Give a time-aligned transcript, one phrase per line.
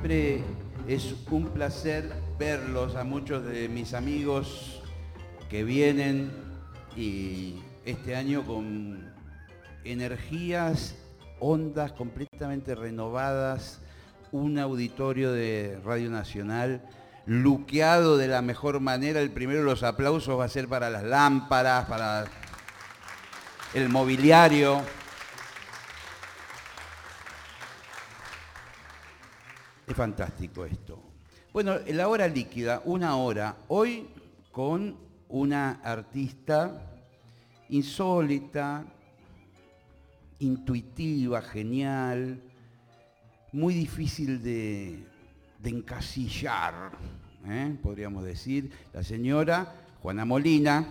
[0.00, 0.44] Siempre
[0.86, 4.80] es un placer verlos a muchos de mis amigos
[5.50, 6.30] que vienen
[6.96, 9.12] y este año con
[9.82, 10.94] energías,
[11.40, 13.80] ondas completamente renovadas,
[14.30, 16.80] un auditorio de Radio Nacional
[17.26, 19.18] luqueado de la mejor manera.
[19.18, 22.26] El primero los aplausos va a ser para las lámparas, para
[23.74, 24.80] el mobiliario.
[29.88, 31.02] Es fantástico esto.
[31.50, 34.06] Bueno, la hora líquida, una hora, hoy
[34.52, 34.94] con
[35.30, 37.00] una artista
[37.70, 38.84] insólita,
[40.40, 42.42] intuitiva, genial,
[43.52, 45.06] muy difícil de,
[45.64, 46.92] encasillar,
[47.46, 47.74] ¿eh?
[47.82, 50.86] podríamos decir, la señora Juana Molina.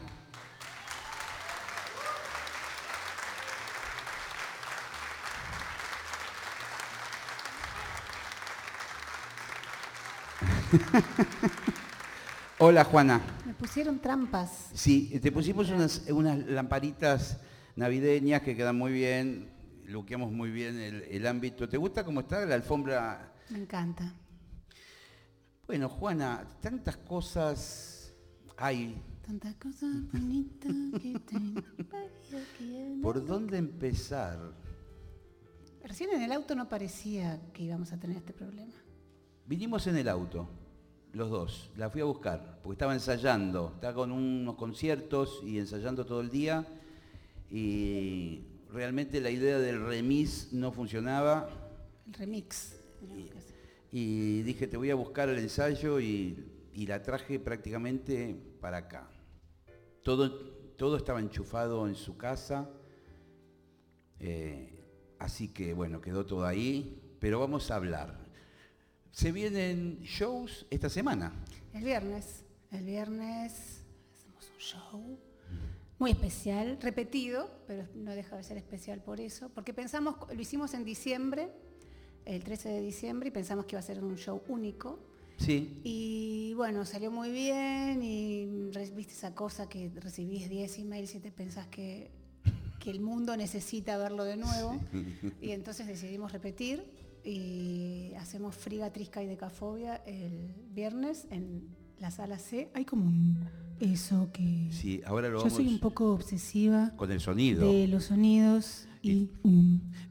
[12.59, 13.21] Hola Juana.
[13.45, 14.69] Me pusieron trampas.
[14.73, 17.37] Sí, te pusimos unas, unas lamparitas
[17.75, 19.49] navideñas que quedan muy bien,
[19.85, 21.69] luqueamos muy bien el, el ámbito.
[21.69, 23.33] ¿Te gusta cómo está la alfombra?
[23.49, 24.13] Me encanta.
[25.67, 28.13] Bueno, Juana, tantas cosas
[28.57, 29.01] hay.
[29.25, 31.61] Tantas cosas bonitas que tengo.
[33.01, 34.39] ¿Por dónde empezar?
[35.83, 38.73] Recién en el auto no parecía que íbamos a tener este problema.
[39.47, 40.49] Vinimos en el auto,
[41.13, 41.71] los dos.
[41.77, 43.71] La fui a buscar, porque estaba ensayando.
[43.75, 46.67] Estaba con unos conciertos y ensayando todo el día.
[47.49, 48.41] Y
[48.73, 51.49] realmente la idea del remis no funcionaba.
[52.07, 52.75] El remix.
[53.89, 59.09] Y dije, te voy a buscar el ensayo y, y la traje prácticamente para acá.
[60.03, 60.29] Todo,
[60.75, 62.69] todo estaba enchufado en su casa.
[64.19, 64.73] eh,
[65.19, 67.15] así que bueno, quedó todo ahí.
[67.21, 68.26] Pero vamos a hablar.
[69.11, 71.33] Se vienen shows esta semana.
[71.73, 72.43] El viernes.
[72.71, 73.83] El viernes
[74.15, 75.19] hacemos un show
[75.99, 80.73] muy especial, repetido, pero no deja de ser especial por eso, porque pensamos, lo hicimos
[80.73, 81.49] en diciembre,
[82.25, 84.99] el 13 de diciembre, y pensamos que iba a ser un show único.
[85.37, 85.81] Sí.
[85.83, 88.45] Y bueno, salió muy bien y
[88.95, 92.11] viste esa cosa que recibís 10 emails y te pensás que,
[92.79, 94.79] que el mundo necesita verlo de nuevo.
[95.41, 101.67] Y entonces decidimos repetir y hacemos Friga, Trisca y Decafobia el viernes en
[101.99, 102.69] la sala C.
[102.73, 103.37] Hay como un
[103.81, 104.69] eso que...
[104.71, 107.69] Sí, ahora lo Yo vamos soy un poco obsesiva con el sonido.
[107.69, 109.29] de los sonidos y...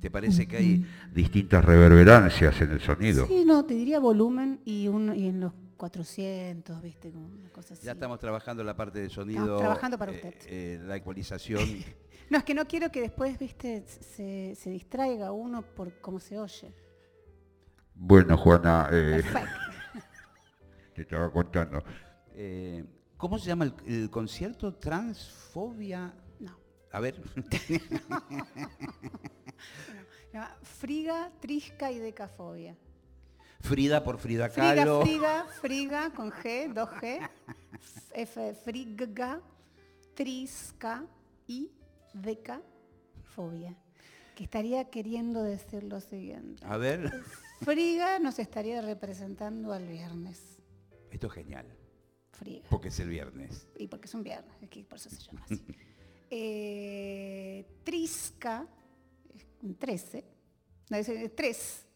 [0.01, 3.27] ¿Te parece que hay distintas reverberancias en el sonido?
[3.27, 7.75] Sí, no, te diría volumen y, un, y en los 400, viste, como una cosa
[7.75, 7.85] así.
[7.87, 9.41] Ya estamos trabajando la parte de sonido.
[9.41, 10.35] Estamos trabajando para eh, usted.
[10.49, 11.63] eh, la ecualización.
[12.29, 16.41] No, es que no quiero que después, viste, se, se distraiga uno por cómo se
[16.41, 16.75] oye.
[17.99, 19.23] Bueno, Juana, eh,
[20.95, 21.83] te estaba contando.
[22.35, 22.85] Eh,
[23.17, 24.75] ¿Cómo se llama el, el concierto?
[24.75, 26.15] Transfobia.
[26.39, 26.59] No.
[26.93, 27.23] A ver.
[30.63, 32.77] Friga, Trisca y Decafobia.
[33.61, 35.01] Frida por Frida Friga, Kahlo.
[35.01, 37.31] Friga, Friga, con G, 2G.
[38.13, 39.41] F, Friga,
[40.15, 41.07] Trisca
[41.47, 41.73] y
[42.13, 43.75] Decafobia.
[44.35, 46.63] Que estaría queriendo decir lo siguiente.
[46.67, 47.11] A ver.
[47.61, 50.59] Friga nos estaría representando al viernes.
[51.11, 51.67] Esto es genial.
[52.33, 52.67] Friga.
[52.69, 53.67] Porque es el viernes.
[53.79, 55.63] Y porque es un viernes, es que por eso se llama así.
[56.29, 58.67] Eh, Trisca,
[59.63, 60.25] un 13,
[60.91, 61.87] no, es, eh, 3,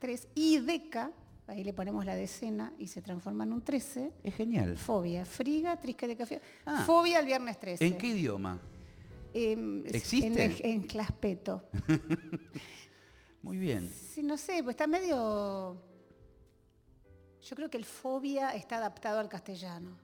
[0.00, 1.12] 3, y Deca,
[1.46, 4.14] ahí le ponemos la decena y se transforma en un 13.
[4.24, 4.76] Es genial.
[4.76, 6.40] Fobia, friga, trisca de café.
[6.66, 6.82] Ah.
[6.84, 7.86] Fobia el viernes 13.
[7.86, 8.60] ¿En qué idioma?
[9.32, 10.44] Em, ¿Existe?
[10.44, 11.68] En, en claspeto.
[13.42, 13.90] Muy bien.
[13.90, 15.76] Sí, no sé, pues está medio...
[17.40, 19.96] Yo creo que el fobia está adaptado al castellano.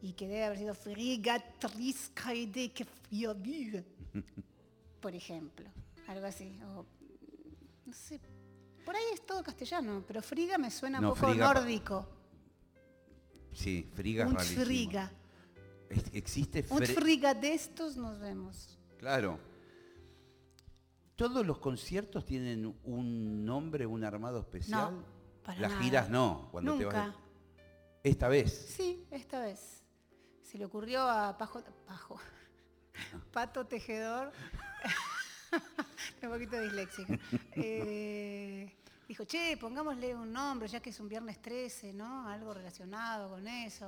[0.00, 1.38] Y que debe haber sido friga,
[2.74, 3.84] que.
[5.00, 5.70] Por ejemplo.
[6.08, 6.58] Algo así.
[6.64, 6.84] o,
[7.86, 8.20] no sé.
[8.84, 12.08] Por ahí es todo castellano, pero Friga me suena No, un poco Friga nórdico.
[13.52, 14.64] Sí, Friga es Un.
[14.64, 15.12] Friga.
[16.12, 18.76] Existe Un Fre- Friga de estos nos vemos.
[18.98, 19.38] Claro.
[21.22, 24.92] ¿Todos los conciertos tienen un nombre, un armado especial?
[24.92, 25.04] No,
[25.44, 25.82] para Las nada.
[25.84, 27.06] giras no, cuando te Nunca.
[27.06, 27.16] vas.
[28.02, 28.74] Esta vez.
[28.76, 29.84] Sí, esta vez.
[30.42, 32.18] Se le ocurrió a Pajo, Pajo,
[33.32, 34.32] Pato Tejedor,
[36.24, 37.16] un poquito disléxica.
[37.54, 38.76] Eh,
[39.06, 42.26] dijo, che, pongámosle un nombre, ya que es un viernes 13, ¿no?
[42.26, 43.86] Algo relacionado con eso.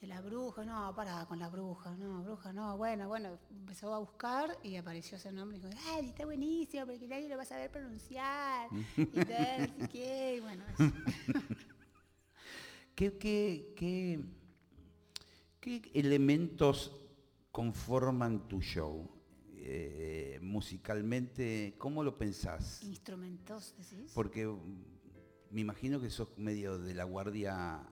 [0.00, 3.98] De la bruja, no, para con la bruja, no, bruja, no, bueno, bueno, empezó a
[3.98, 7.46] buscar y apareció ese nombre y dijo, ay, está buenísimo, porque nadie lo va a
[7.46, 10.90] saber pronunciar, y tal, y bueno, eso.
[12.94, 14.20] ¿Qué, qué, qué-
[15.60, 16.96] qué elementos
[17.52, 19.06] conforman tu show?
[19.56, 22.82] Eh, musicalmente, ¿cómo lo pensás?
[22.82, 24.12] instrumentos, decís.
[24.14, 24.84] Porque mm,
[25.50, 27.86] me imagino que sos medio de la guardia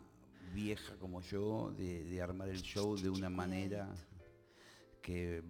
[0.62, 3.88] vieja como yo, de, de armar el show de una manera
[5.00, 5.42] que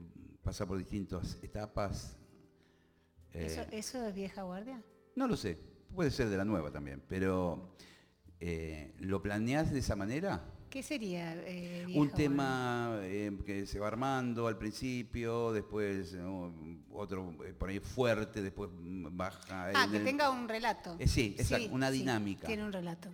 [0.42, 2.16] pasa por distintas etapas.
[3.32, 4.82] Eh, ¿Eso, ¿Eso es vieja guardia?
[5.16, 5.58] no lo sé,
[5.94, 7.74] puede ser de la nueva también, pero
[8.38, 10.44] eh, ¿lo planeás de esa manera?
[10.70, 16.20] ¿Qué sería eh, Un tema eh, que se va armando al principio, después eh,
[16.92, 19.70] otro eh, por ahí fuerte, después baja.
[19.74, 20.96] Ah, que el- tenga un relato.
[21.06, 22.46] Sí, exacto, una dinámica.
[22.46, 23.08] Tiene un relato.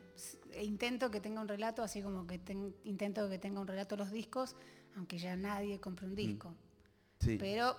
[0.55, 3.97] E Intento que tenga un relato, así como que ten- intento que tenga un relato
[3.97, 4.57] los discos,
[4.97, 6.51] aunque ya nadie compre un disco.
[6.51, 7.25] Mm.
[7.25, 7.37] Sí.
[7.39, 7.77] Pero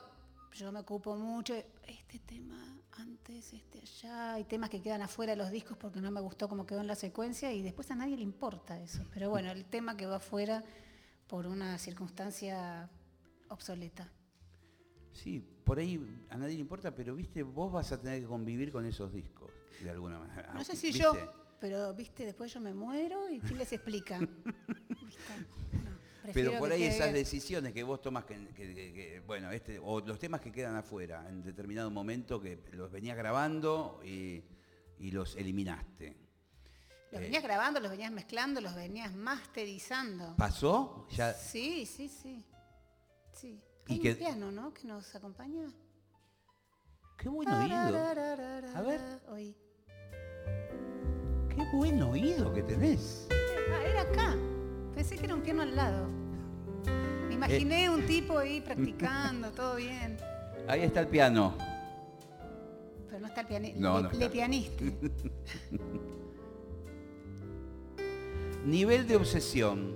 [0.53, 4.33] yo me ocupo mucho de este tema antes, este allá.
[4.35, 6.87] Hay temas que quedan afuera de los discos porque no me gustó cómo quedó en
[6.87, 9.03] la secuencia y después a nadie le importa eso.
[9.13, 10.63] Pero bueno, el tema que va afuera
[11.27, 12.89] por una circunstancia
[13.49, 14.09] obsoleta.
[15.13, 15.99] Sí, por ahí
[16.29, 19.49] a nadie le importa, pero viste, vos vas a tener que convivir con esos discos,
[19.81, 20.53] de alguna manera.
[20.53, 21.03] No sé si ¿Viste?
[21.03, 21.13] yo,
[21.59, 24.19] pero viste, después yo me muero y ¿quién les explica?
[26.33, 29.99] Pero por ahí esas decisiones que vos tomas, que, que- que- que, bueno, este, o
[29.99, 34.41] los temas que quedan afuera en determinado momento que los venías grabando y,
[34.97, 36.17] y los eliminaste.
[37.11, 40.35] Los eh, venías grabando, los venías mezclando, los venías masterizando.
[40.35, 41.07] ¿Pasó?
[41.11, 42.43] Ya, Sí, sí, sí.
[43.31, 43.61] Sí.
[43.87, 44.73] Y Hay que- un piano, ¿no?
[44.73, 45.67] Que nos acompaña.
[47.19, 47.75] qué buen oído.
[51.75, 53.27] Buen oído que tenés.
[53.31, 54.35] Ah, era acá.
[54.93, 56.07] Pensé que era un piano al lado.
[57.27, 60.17] Me imaginé un tipo ahí practicando, todo bien.
[60.67, 61.53] Ahí está el piano.
[63.07, 63.79] Pero no está el pianista.
[63.79, 64.19] No, le, no está.
[64.19, 64.97] le pianiste.
[68.65, 69.95] Nivel de obsesión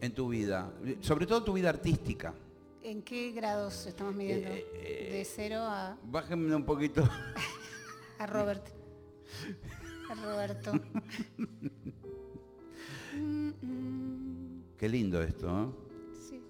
[0.00, 2.34] en tu vida, sobre todo tu vida artística.
[2.82, 4.50] ¿En qué grados estamos midiendo?
[4.50, 7.02] Eh, eh, De cero a, Bájenme un poquito.
[8.18, 8.83] a Robert.
[10.14, 10.72] A Roberto.
[13.16, 15.76] Mm, mm, Qué lindo esto, ¿no?
[16.28, 16.40] sí.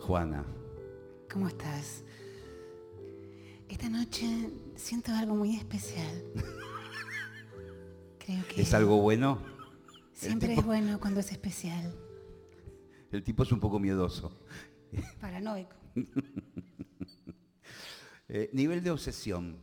[0.00, 0.44] Juana.
[1.32, 2.04] ¿Cómo estás?
[3.68, 6.22] Esta noche siento algo muy especial.
[8.18, 9.38] Creo que ¿Es algo bueno?
[10.12, 11.94] siempre tipo- es bueno cuando es especial.
[13.12, 14.38] El tipo es un poco miedoso.
[15.20, 15.76] Paranoico.
[18.26, 19.58] Eh, nivel de obsesión,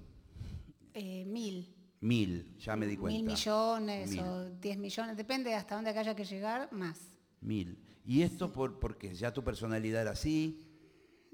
[0.93, 1.74] Eh, mil.
[2.01, 3.17] mil, ya me di cuenta.
[3.17, 4.19] Mil millones Mil.
[4.21, 7.00] o diez millones, depende hasta dónde haya que llegar, más.
[7.41, 7.77] Mil.
[8.05, 10.67] ¿Y esto por, porque ya tu personalidad era así?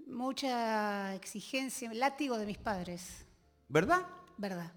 [0.08, 3.26] Mucha exigencia, látigo de mis padres,
[3.70, 4.06] ¿Verdad?
[4.38, 4.72] ¿verdad?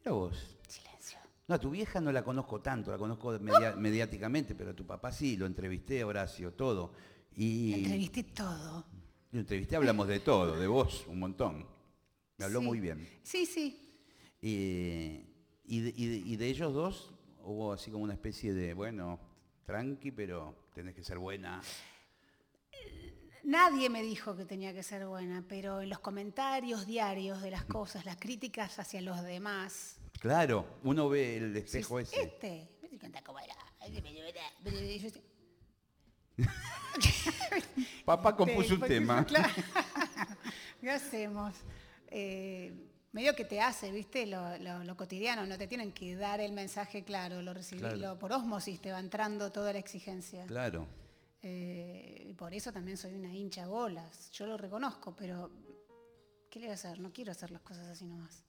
[0.00, 0.56] Mira vos.
[0.68, 1.18] Silencio.
[1.48, 4.86] No, a tu vieja no la conozco tanto, la conozco media- mediáticamente, pero a tu
[4.86, 6.92] papá sí, lo entrevisté, Horacio, todo.
[7.34, 8.84] Y Entrevisté todo.
[9.30, 11.66] lo entrevisté, hablamos de todo, de vos, un montón.
[12.42, 12.66] Me habló Sí.
[12.66, 13.08] muy bien.
[13.22, 13.78] Sí, sí.
[14.42, 15.24] Eh,
[15.64, 19.20] y, de, y de- y de ellos dos hubo así como una especie de, bueno,
[19.64, 21.62] tranqui, pero tenés que ser buena.
[23.44, 27.64] Nadie me dijo que tenía que ser buena, pero en los comentarios diarios de las
[27.64, 29.98] cosas, las críticas hacia los demás.
[30.18, 32.22] Claro, uno ve el espejo ese.
[32.22, 33.54] Este, me cómo era.
[38.04, 39.24] Papá compuso un tema.
[40.80, 41.54] ¿Qué hacemos?
[42.14, 42.72] Eh,
[43.12, 44.26] medio que te hace, ¿viste?
[44.26, 47.96] Lo, lo- lo cotidiano, no te tienen que dar el mensaje claro, lo recibí, Claro.
[47.96, 50.44] lo- por osmosis te va entrando toda la exigencia.
[50.46, 50.86] Claro.
[51.42, 54.30] Eh, y por eso también soy una hincha bolas.
[54.32, 55.50] Yo lo reconozco, pero
[56.50, 57.00] ¿qué le voy a hacer?
[57.00, 58.44] No quiero hacer las cosas así nomás.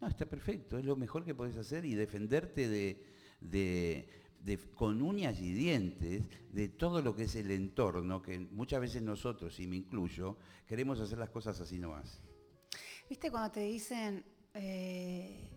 [0.00, 3.06] No, está perfecto, es lo mejor que podés hacer y defenderte de,
[3.40, 6.22] de- de- con uñas y dientes
[6.52, 10.36] de todo lo que es el entorno, que muchas veces nosotros, y me incluyo,
[10.66, 12.20] queremos hacer las cosas así nomás.
[13.10, 14.24] ¿Viste cuando te dicen,
[14.54, 15.50] eh,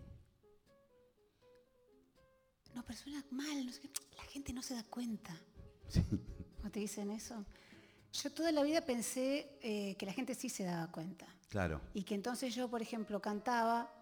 [2.74, 3.88] no, pero suena mal, no sé qué?
[4.16, 5.36] la gente no se da cuenta?
[6.56, 7.44] Cuando te dicen eso.
[8.12, 11.26] Yo toda la vida pensé eh, que la gente sí se daba cuenta.
[11.48, 13.92] Claro, Y que entonces yo, por ejemplo, cantaba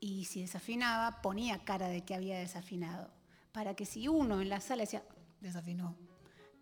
[0.00, 3.10] y si desafinaba, ponía cara de que había desafinado.
[3.54, 5.04] Para que si uno en la sala decía,
[5.40, 5.96] desafinó,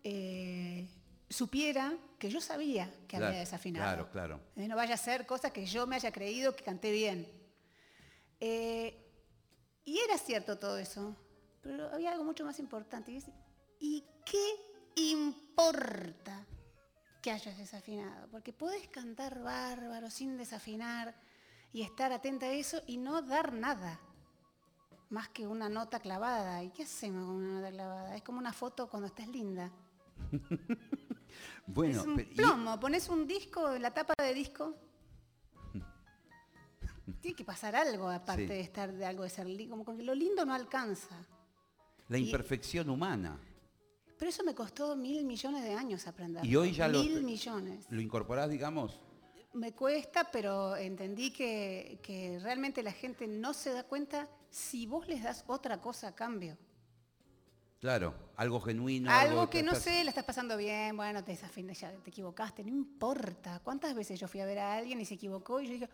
[0.03, 0.87] eh,
[1.27, 3.83] supiera que yo sabía que Claro, había desafinado.
[4.11, 4.39] claro, claro.
[4.55, 7.27] Eh, No vaya a ser cosa que yo me haya creído que canté bien.
[8.39, 8.95] Eh,
[9.85, 11.15] y era cierto todo eso,
[11.63, 13.11] pero había algo mucho más importante.
[13.11, 13.25] y es,
[13.79, 16.45] ¿Y qué importa
[17.23, 18.29] que hayas desafinado?
[18.29, 21.15] Porque puedes cantar bárbaro sin desafinar
[21.71, 23.99] y estar atenta a eso y no dar nada.
[25.13, 26.63] Más que una nota clavada.
[26.63, 28.15] ¿Y qué hacemos con una nota clavada?
[28.15, 29.71] Es como una foto cuando estás linda.
[31.67, 34.75] bueno, es un pero- y- plomo, pones un disco, la tapa de disco.
[37.21, 38.53] Tiene que pasar algo aparte Sí.
[38.53, 41.15] de estar de algo de ser lindo, como que lo lindo no alcanza.
[42.09, 43.39] la y- imperfección humana.
[44.17, 46.43] Pero eso me costó mil millones de años aprender.
[46.45, 47.85] Y hoy ya lo- Mil millones.
[47.89, 48.99] ¿Lo incorporás, digamos?
[49.53, 55.07] Me cuesta, pero entendí que, que realmente la gente no se da cuenta si vos
[55.07, 56.57] les das otra cosa a cambio.
[57.79, 59.11] Claro, algo genuino.
[59.11, 62.69] Algo que no estás- sé, la estás pasando bien, bueno, te ya te equivocaste, no
[62.69, 63.59] importa.
[63.63, 65.89] ¿Cuántas veces yo fui a ver a alguien y se equivocó y yo dije,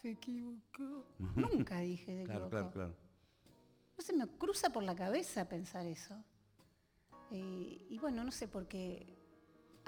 [0.00, 1.04] se equivocó?
[1.36, 2.50] Nunca dije se Claro, equivocó.
[2.50, 2.96] claro, claro.
[3.98, 6.14] No se me cruza por la cabeza pensar eso.
[7.30, 9.19] Eh, y bueno, no sé por qué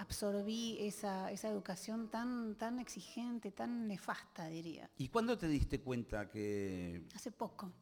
[0.03, 4.91] absorbí esa, esa educación tan, tan exigente, tan nefasta, diría.
[4.99, 7.07] ¿Y cuándo te diste cuenta que...
[7.15, 7.73] Hace poco,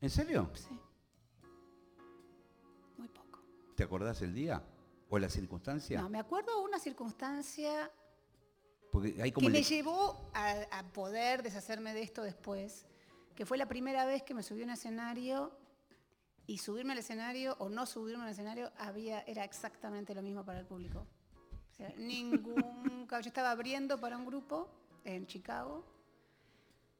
[0.00, 0.50] ¿En serio?
[0.54, 0.78] sí.
[2.98, 3.40] Muy poco.
[3.76, 4.62] ¿Te acordás el día?
[5.10, 6.00] ¿O la circunstancia?
[6.00, 7.90] No, me acuerdo una circunstancia
[8.90, 12.86] Porque hay como que el- me llevó a, a poder deshacerme de esto después,
[13.34, 15.52] que fue la primera vez que me subí a un escenario
[16.46, 20.60] y subirme al escenario o no subirme al escenario había, era exactamente lo mismo para
[20.60, 21.06] el público.
[21.74, 23.06] O sea, ningún...
[23.10, 24.68] Yo estaba abriendo para un grupo
[25.04, 25.84] en Chicago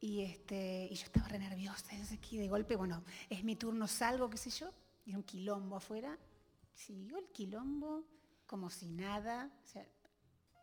[0.01, 1.89] y, este, y yo estaba re nerviosa,
[2.21, 4.71] qué, de golpe, bueno, es mi turno, salgo, qué sé yo,
[5.07, 6.19] y un quilombo afuera.
[6.75, 8.05] Siguió el quilombo
[8.47, 9.51] como si nada.
[9.65, 9.89] O sea,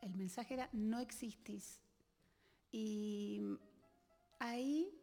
[0.04, 1.82] el mensaje era, no existís.
[2.72, 3.42] Y
[4.38, 4.94] ahí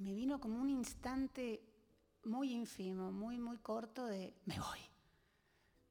[0.00, 1.62] me vino como un instante
[2.24, 4.91] muy ínfimo, muy, muy corto de, me voy.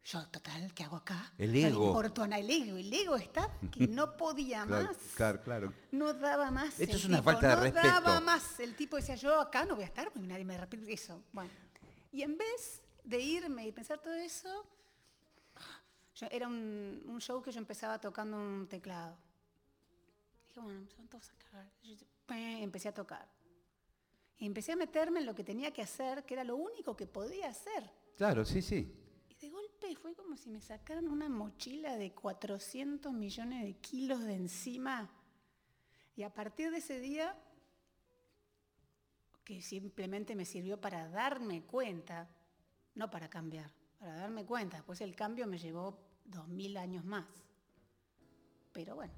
[0.03, 1.31] Yo, total, ¿qué hago acá?
[1.37, 2.01] El No ego.
[2.01, 2.75] el ego.
[2.77, 4.97] El ego está que no podía Claro, más.
[5.15, 5.73] claro, claro.
[5.91, 6.79] No daba más.
[6.79, 7.87] Esto es una tipo, falta de no respeto.
[7.87, 8.59] daba más.
[8.59, 11.23] El tipo decía, yo acá no voy a estar porque nadie me repite eso.
[11.31, 11.51] Bueno.
[12.11, 14.65] Y en vez de irme y pensar todo eso,
[16.15, 19.15] yo- era un, un show que yo empezaba tocando un teclado.
[20.47, 21.71] Dije, bueno, van todos a cagar.
[21.83, 23.27] Yo, pe, empecé a tocar.
[24.39, 27.05] Y empecé a meterme en lo que tenía que hacer, que era lo único que
[27.05, 27.89] podía hacer.
[28.17, 28.97] Claro, sí, sí.
[29.29, 34.23] Y de golpe fue como si me sacaran una mochila de 400 millones de kilos
[34.23, 35.09] de encima.
[36.15, 37.37] Y a partir de ese día,
[39.43, 42.29] que simplemente me sirvió para darme cuenta,
[42.95, 44.81] no para cambiar, para darme cuenta.
[44.85, 47.27] Pues el cambio me llevó dos mil años más.
[48.71, 49.13] Pero bueno,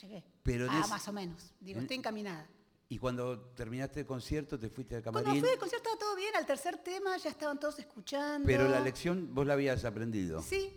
[0.00, 0.24] llegué.
[0.42, 1.52] Pero ah, ese- más o menos.
[1.60, 2.48] Digo, estoy encaminada.
[2.88, 5.42] Y cuando terminaste el concierto, te fuiste al Cuando camarín.
[5.42, 8.46] fui al concierto estaba todo bien, al tercer tema ya estaban todos escuchando.
[8.46, 10.40] Pero la lección vos la habías aprendido.
[10.40, 10.72] Sí,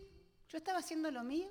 [0.48, 1.50] yo estaba haciendo lo mío.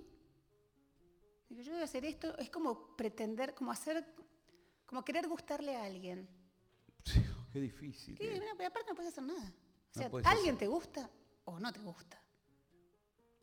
[1.48, 4.04] Digo, yo voy a hacer esto, es como pretender, como hacer,
[4.84, 6.28] como querer gustarle a alguien.
[7.04, 7.22] Sí,
[7.52, 8.16] qué difícil.
[8.20, 8.38] Eh.
[8.66, 9.52] aparte no puedes hacer nada.
[9.94, 11.08] O sea, alguien hacer- te gusta
[11.44, 12.20] o no te gusta.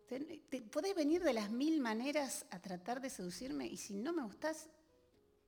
[0.07, 4.13] Te, te- podés venir de las mil maneras a tratar de seducirme y si no
[4.13, 4.69] me gustas,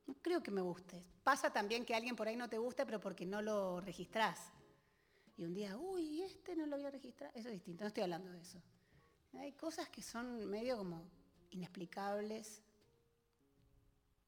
[0.07, 1.03] no creo que me gustes.
[1.23, 4.51] Pasa también que alguien por ahí no te gusta, pero porque no lo registrás.
[5.37, 7.31] Y un día, uy, este no lo voy a registrar.
[7.35, 8.61] Eso es distinto, no estoy hablando de eso.
[9.33, 11.03] Hay cosas que son medio como
[11.51, 12.63] inexplicables,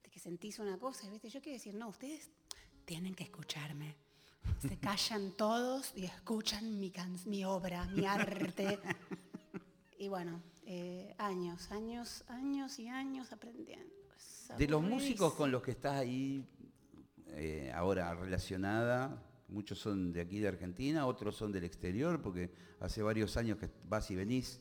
[0.03, 1.29] de que sentís una cosa, y ¿viste?
[1.29, 2.29] yo quiero decir, no, ustedes
[2.85, 3.95] tienen que escucharme.
[4.59, 8.79] Se callan todos y escuchan mi, can- mi obra, mi arte.
[10.01, 13.93] Y bueno, eh, años, años, años y años aprendiendo.
[14.57, 16.45] De los músicos con los que estás ahí
[17.27, 23.01] eh, ahora relacionada, muchos son de aquí de Argentina, otros son del exterior, porque hace
[23.01, 24.59] varios años que vas y venís.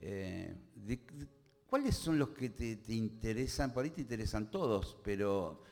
[0.00, 1.28] Eh, de- de-
[1.66, 3.72] ¿Cuáles son los que te, te interesan?
[3.72, 5.62] Por ahí te interesan todos, pero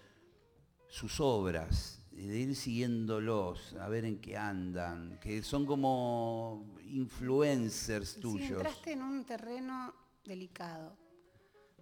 [0.88, 8.20] sus obras, de ir siguiéndolos, a ver en qué andan, que son como influencers Sí,
[8.20, 8.50] tuyos.
[8.50, 9.92] entraste en un terreno
[10.24, 10.96] delicado.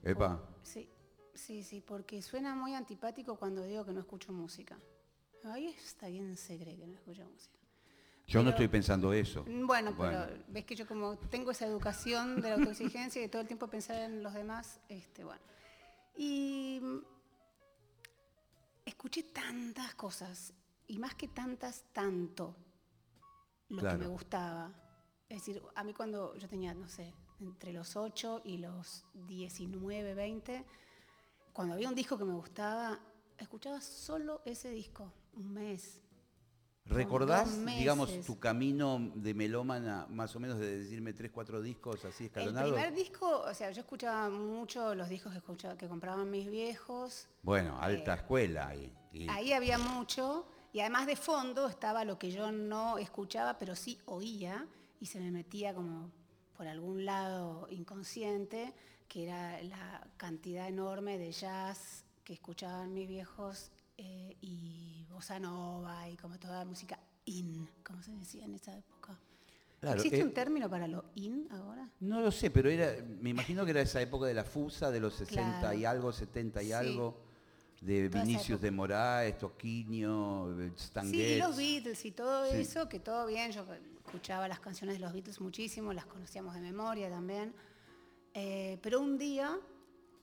[0.03, 0.89] Epa, Sí,
[1.37, 4.79] sí, sí, porque suena muy antipático cuando digo que no escucho música.
[5.45, 7.57] Ahí está bien se cree que no escucho música.
[8.27, 9.45] yo no estoy pensando eso.
[9.45, 10.25] Bueno, Bueno.
[10.27, 13.69] pero ves que yo como tengo esa educación de la autoexigencia y todo el tiempo
[13.69, 15.41] pensar en los demás, este, bueno.
[16.17, 16.99] Y mm,
[18.85, 20.53] escuché tantas cosas,
[20.89, 22.57] y más que tantas, tanto
[23.69, 23.99] lo Claro.
[23.99, 24.73] que me gustaba.
[25.29, 30.15] Es decir, a mí cuando yo tenía, no sé, entre los 8 y los 19,
[30.15, 30.65] 20,
[31.57, 33.01] cuando había un disco que me gustaba,
[33.39, 36.03] escuchaba solo ese disco, un mes.
[36.85, 42.25] ¿Recordás, digamos, tu camino de melómana, más o menos de decirme tres, cuatro discos así
[42.25, 42.73] El escalonados?
[42.73, 47.27] primer disco, o sea, yo escuchaba mucho los discos que, escuchaba, que compraban mis viejos.
[47.43, 48.93] Bueno, alta escuela ahí.
[49.13, 50.47] y- Ahí había mucho.
[50.75, 54.69] Y además de fondo estaba lo que yo no escuchaba, pero sí oía.
[55.01, 56.11] Y se me metía como
[56.55, 58.75] por algún lado inconsciente,
[59.09, 66.09] que era la cantidad enorme de jazz que escuchaban mis viejos eh, y bossa nova
[66.09, 69.19] y como toda la música in, como se decía en esa época.
[69.81, 71.89] Claro, ¿Existe eh, un término para lo in ahora?
[72.01, 75.01] No lo sé, pero era, me imagino que era esa época de la fusa, de
[75.01, 75.79] los 60 Claro.
[75.79, 76.73] y algo, 70 y Sí.
[76.73, 77.23] algo,
[77.81, 82.57] de Toda Vinicius de Moraes, Toquinho, Stan Sí, y los Beatles y todo Sí.
[82.59, 83.65] eso, que todo bien, yo
[84.05, 87.55] escuchaba las canciones de los Beatles muchísimo, las conocíamos de memoria también.
[88.39, 89.59] Eh, pero un día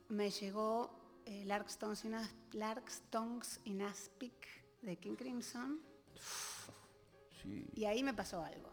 [0.10, 0.92] me llegó
[1.26, 2.06] eh, Larkstones,
[3.66, 4.48] in Aspic
[4.84, 5.82] de King Crimson
[7.42, 7.66] Sí.
[7.76, 8.70] y ahí me pasó algo.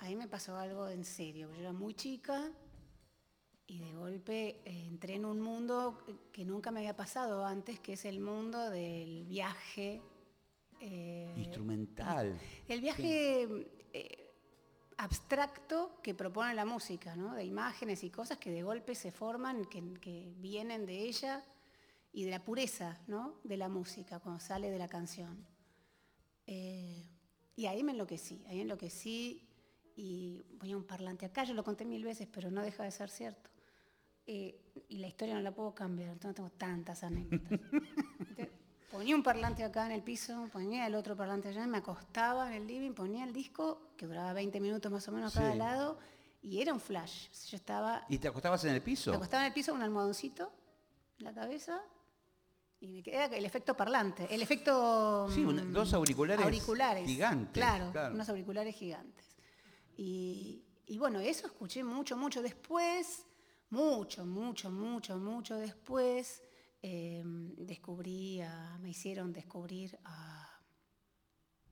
[0.00, 2.50] Ahí me pasó algo en serio, yo era muy chica
[3.68, 7.92] y de golpe eh, entré en un mundo que nunca me había pasado antes, que
[7.94, 10.02] es el mundo del viaje.
[10.80, 12.38] eh, Instrumental.
[12.68, 13.48] el viaje
[14.98, 17.34] abstracto que propone la música, ¿no?
[17.34, 21.42] de imágenes y cosas que de golpe se forman, que, vienen de ella
[22.12, 23.34] y de la pureza ¿no?
[23.44, 25.46] de la música cuando sale de la canción.
[26.46, 27.04] Eh,
[27.56, 29.46] y ahí me enloquecí, ahí enloquecí
[29.96, 33.10] y ponía un parlante acá, yo lo conté mil veces, pero no deja de ser
[33.10, 33.50] cierto.
[34.26, 37.60] Eh, y la historia no la puedo cambiar, entonces tengo tantas anécdotas.
[38.96, 42.62] Ponía un parlante acá en el piso, ponía el otro parlante allá, me acostaba en
[42.62, 45.58] el living, ponía el disco, que duraba 20 minutos más o menos a cada Sí.
[45.58, 45.98] lado,
[46.40, 47.28] y era un flash.
[47.50, 49.10] Yo estaba ¿Y te acostabas en el piso?
[49.10, 50.50] me acostaba en el piso con un almohadoncito
[51.18, 51.82] en la cabeza
[52.80, 57.52] y me quedaba el efecto parlante, el efecto Sí, una- mm, dos auriculares auriculares gigantes,
[57.62, 58.14] claro, claro.
[58.14, 59.36] unos auriculares gigantes.
[59.98, 63.26] Y, y bueno, eso escuché mucho, mucho después,
[63.68, 66.42] mucho, mucho, mucho, mucho después
[66.82, 70.60] eh, descubrí, a- me hicieron descubrir a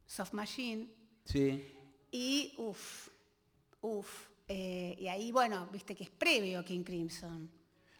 [0.06, 0.88] Soft Machine
[1.24, 1.62] Sí.
[2.10, 3.08] y uff,
[3.80, 4.28] uff.
[4.46, 7.50] eh, y ahí, bueno, viste que es previo a King Crimson.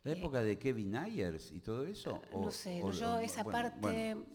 [0.03, 2.21] ¿La época de Kevin Ayers y todo eso?
[2.33, 4.27] No O- sé, o- yo o- esa bueno, parte, bueno,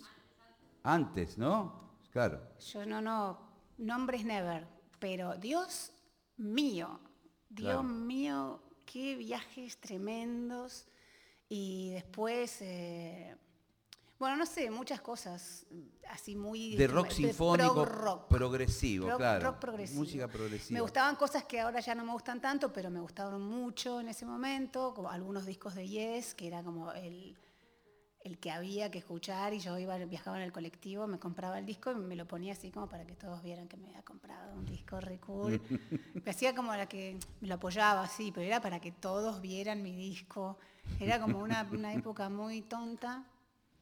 [0.81, 1.91] antes, ¿no?
[2.11, 2.41] Claro.
[2.73, 3.39] yo no, no,
[3.77, 5.91] nombres never, pero Dios
[6.37, 6.99] mío,
[7.47, 7.83] Dios Claro.
[7.83, 10.87] mío, qué viajes tremendos.
[11.49, 13.35] Y después, eh,
[14.19, 15.65] bueno, no sé, muchas cosas
[16.09, 16.75] así muy...
[16.75, 18.27] De rock prog sinfónico rock.
[18.27, 19.45] progresivo, Rock- claro.
[19.51, 19.99] rock progresivo.
[19.99, 20.77] Música progresiva.
[20.77, 24.09] Me gustaban cosas que ahora ya no me gustan tanto, pero me gustaron mucho en
[24.09, 27.35] ese momento, como algunos discos de Yes, que era como el,
[28.21, 31.65] el que había que escuchar y yo iba, viajaba en el colectivo, me compraba el
[31.65, 34.53] disco y me lo ponía así como para que todos vieran que me había comprado
[34.55, 35.61] un disco re cool.
[36.25, 39.81] me hacía como la que me lo apoyaba así, pero era para que todos vieran
[39.81, 40.57] mi disco.
[40.99, 43.23] Era como una, una época muy tonta,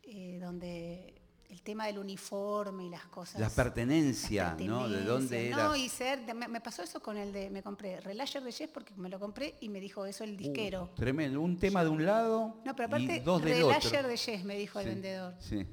[0.04, 1.17] eh, donde
[1.50, 3.40] el tema del uniforme y las cosas...
[3.40, 4.90] La pertenencia, las ¿no?
[4.90, 5.64] De dónde eras.
[5.64, 8.70] No, y ser, me, me pasó eso con el de, me compré Relasher de Yes
[8.70, 10.90] porque me lo compré y me dijo eso el disquero.
[10.92, 11.42] Uh, tremendo.
[11.42, 14.10] Un tema de un lado no, pero y aparte, dos del Relasher otro.
[14.10, 15.36] de Yes, me dijo el vendedor.
[15.40, 15.66] Sí.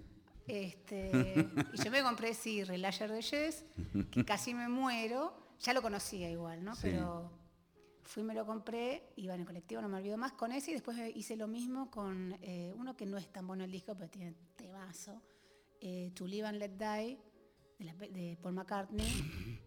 [0.46, 3.64] Este, y yo me compré, sí, Relasher de Yes,
[4.10, 5.42] que casi me muero.
[5.60, 6.74] Ya lo conocía igual, ¿no?
[6.74, 6.82] Sí.
[6.82, 7.30] Pero
[8.02, 10.74] fui, me lo compré, iba en el colectivo, no me olvido más, con ese y
[10.74, 14.10] después hice lo mismo con eh, uno que no es tan bueno el disco, pero
[14.10, 15.22] tiene temazo,
[15.80, 17.18] eh, To Live and Let Die,
[17.78, 19.60] de, la de Paul McCartney,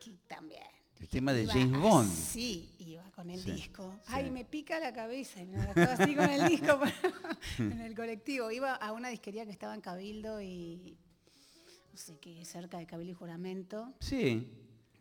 [0.00, 0.62] que también.
[1.00, 2.08] El tema de James Bond.
[2.08, 3.92] Sí, iba con el Sí, disco.
[4.02, 4.12] sí.
[4.14, 5.42] Ay, me pica la cabeza.
[5.42, 6.78] Y me así con el disco
[7.58, 8.52] en el colectivo.
[8.52, 10.96] Iba a una disquería que estaba en Cabildo y
[11.90, 13.92] no sé qué, cerca de Cabildo y Juramento.
[13.98, 14.48] Sí.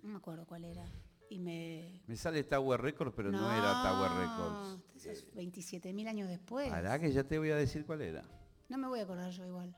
[0.01, 0.85] No me acuerdo cuál era.
[1.29, 2.01] Y me.
[2.07, 4.83] Me sale Tower Records, pero no, era Tower Records.
[4.95, 6.71] Eso es 27 mil años después.
[6.71, 8.23] Hará que ya te voy a decir cuál era.
[8.69, 9.75] No me voy a acordar yo igual.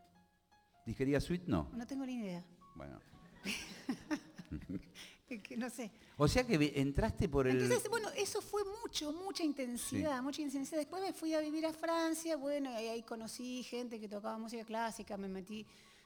[0.86, 1.70] Disquería Suite no.
[1.74, 2.44] No tengo ni idea.
[2.76, 3.00] Bueno.
[5.42, 5.92] Que no sé.
[6.18, 7.60] O sea que entraste por el...
[7.60, 10.78] Entonces, bueno, eso fue mucho, mucha intensidad, mucha intensidad.
[10.78, 14.64] Después me fui a vivir a Francia, bueno, y ahí conocí gente que tocaba música
[14.64, 15.66] clásica, me metí,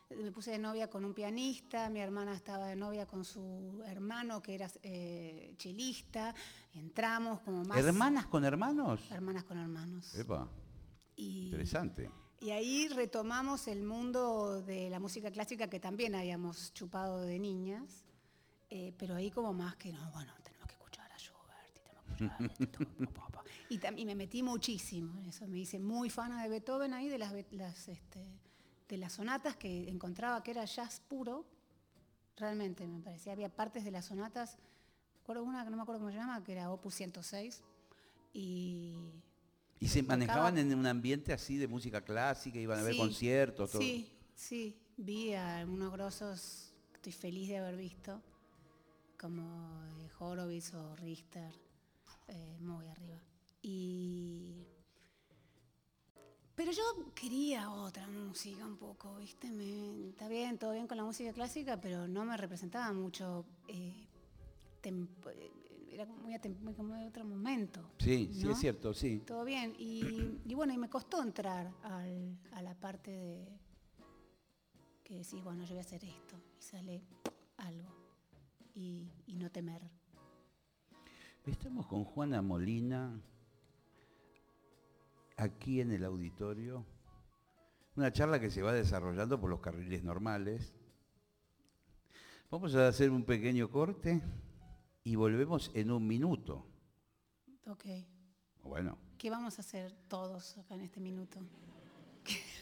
[0.10, 4.42] me puse de novia con un pianista, mi hermana estaba de novia con su hermano
[4.42, 6.34] que era eh, chelista,
[6.74, 7.80] entramos como más...
[7.80, 9.02] ¿Hermanas con hermanos?
[9.12, 10.16] Hermanas con hermanos.
[10.16, 10.50] Epa,
[11.18, 12.10] Y, interesante.
[12.40, 18.04] Y ahí retomamos el mundo de la música clásica que también habíamos chupado de niñas,
[18.70, 22.04] eh, pero ahí como más que no, bueno, tenemos que escuchar a Schubert y tenemos
[22.06, 23.44] que escuchar a Beethoven, pa, pa, pa.
[23.70, 27.34] Y, me metí muchísimo en eso, me hice muy fana de Beethoven ahí, de las,
[27.52, 28.40] las, este,
[28.88, 31.46] de las sonatas que encontraba que era jazz puro,
[32.36, 34.58] realmente me parecía, había partes de las sonatas,
[35.20, 37.64] recuerdo una que no me acuerdo cómo se llama, que era Opus 106,
[38.34, 38.94] y
[39.80, 42.58] ¿Y se manejaban en un ambiente así de música clásica?
[42.60, 43.70] ¿Iban a ver conciertos?
[43.72, 43.82] Todo?
[43.82, 48.22] Sí, sí, vi a unos grosos estoy feliz de haber visto,
[49.20, 49.44] como
[50.00, 51.52] eh, Horowitz o Richter,
[52.28, 53.22] eh, muy arriba.
[53.62, 54.66] Y...
[56.56, 56.82] Pero yo
[57.14, 59.52] quería otra música un poco, ¿viste?
[59.52, 63.46] Me- está bien, todo bien con la música clásica, pero no me representaba mucho.
[63.68, 63.94] eh,
[64.82, 65.52] tempo- eh,
[66.02, 66.38] era muy,
[66.76, 67.82] muy otro momento.
[67.98, 69.24] Sí, sí, es cierto, sí.
[69.26, 69.74] Todo bien.
[69.80, 73.48] Y, y bueno, y me costó entrar al- a la parte de
[75.04, 76.36] que decís, bueno, yo voy a hacer esto.
[76.60, 77.02] Y sale
[77.58, 77.90] algo.
[78.76, 79.82] Y, y no temer.
[81.48, 83.20] Estamos con Juana Molina
[85.38, 86.86] aquí en el auditorio.
[87.96, 90.76] Una charla que se va desarrollando por los carriles normales.
[92.52, 94.22] Vamos a hacer un pequeño corte
[95.08, 96.66] y volvemos en un minuto.
[97.66, 97.86] Ok.
[98.62, 101.40] Bueno, ¿Qué vamos a hacer todos acá en este minuto?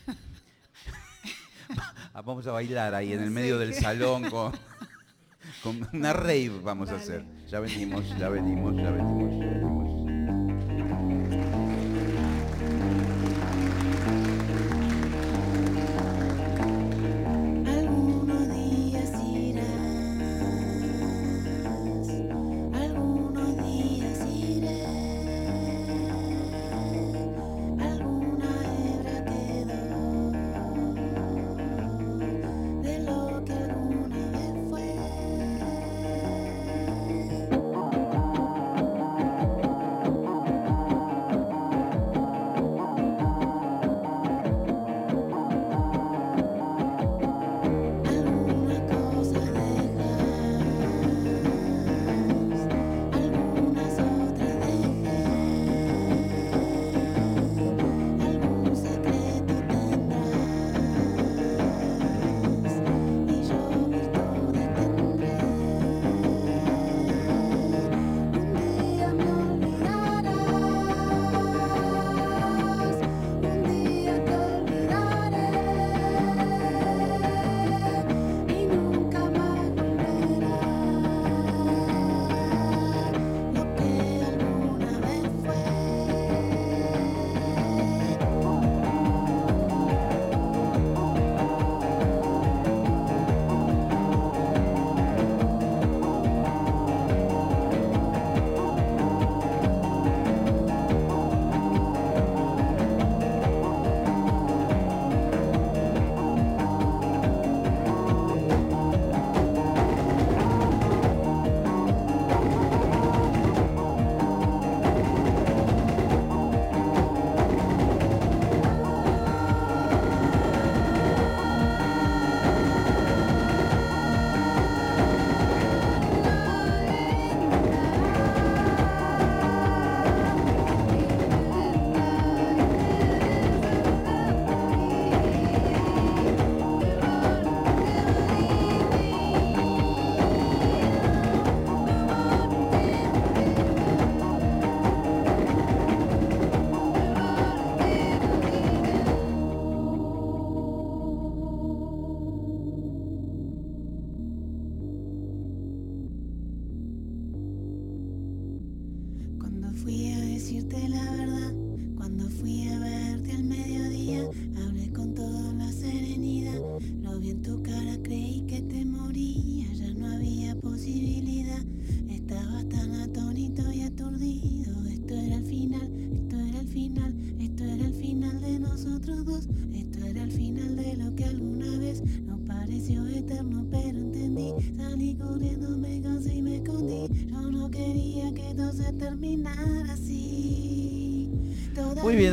[2.14, 4.52] vamos a bailar ahí en el medio del salón con,
[5.64, 7.26] con una rave vamos a hacer.
[7.48, 9.34] Ya venimos, ya venimos, ya venimos,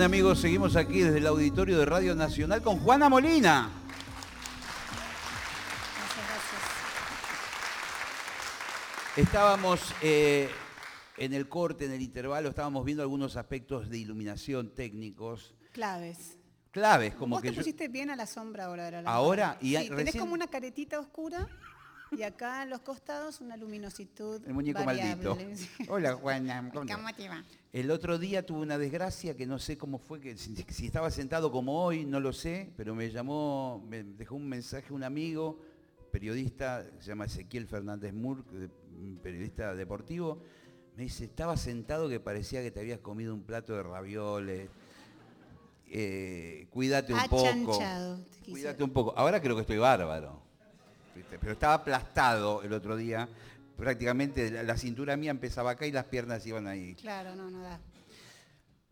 [0.03, 3.71] bien amigos, seguimos aquí desde el auditorio de Radio Nacional con Juana Molina.
[6.01, 6.61] Muchas gracias.
[9.17, 10.51] Estábamos eh,
[11.19, 16.37] en el corte, en el intervalo, estábamos viendo algunos aspectos de iluminación técnicos, Claves.
[16.73, 19.09] claves, como Vos que te yo- pusiste bien a la sombra ahora de la.
[19.09, 21.47] Ahora, y sí, hay- tenés recién- como una caretita oscura
[22.17, 25.29] y acá en los costados una luminositud el muñeco variable.
[25.35, 25.69] maldito.
[25.93, 26.71] Hola Juana.
[26.73, 26.97] ¿cómo te va?
[26.99, 27.45] ¿Cómo te va?
[27.73, 31.11] El otro día tuve una desgracia que no sé cómo fue, que si, si estaba
[31.11, 35.59] sentado como hoy, no lo sé, pero me llamó, me dejó un mensaje un amigo,
[36.11, 38.45] periodista, se llama Ezequiel Fernández Mur,
[39.23, 40.43] periodista deportivo,
[40.97, 44.69] me dice, estaba sentado que parecía que te habías comido un plato de ravioles.
[45.95, 47.47] eh, cuídate un poco.
[47.47, 49.15] Achanchado, quiso- Cuídate un poco.
[49.17, 50.42] Ahora creo que estoy bárbaro.
[51.41, 53.29] Pero estaba aplastado el otro día.
[53.77, 56.95] Prácticamente la, la cintura mía empezaba acá y las piernas iban ahí.
[56.95, 57.81] Claro, no, no da.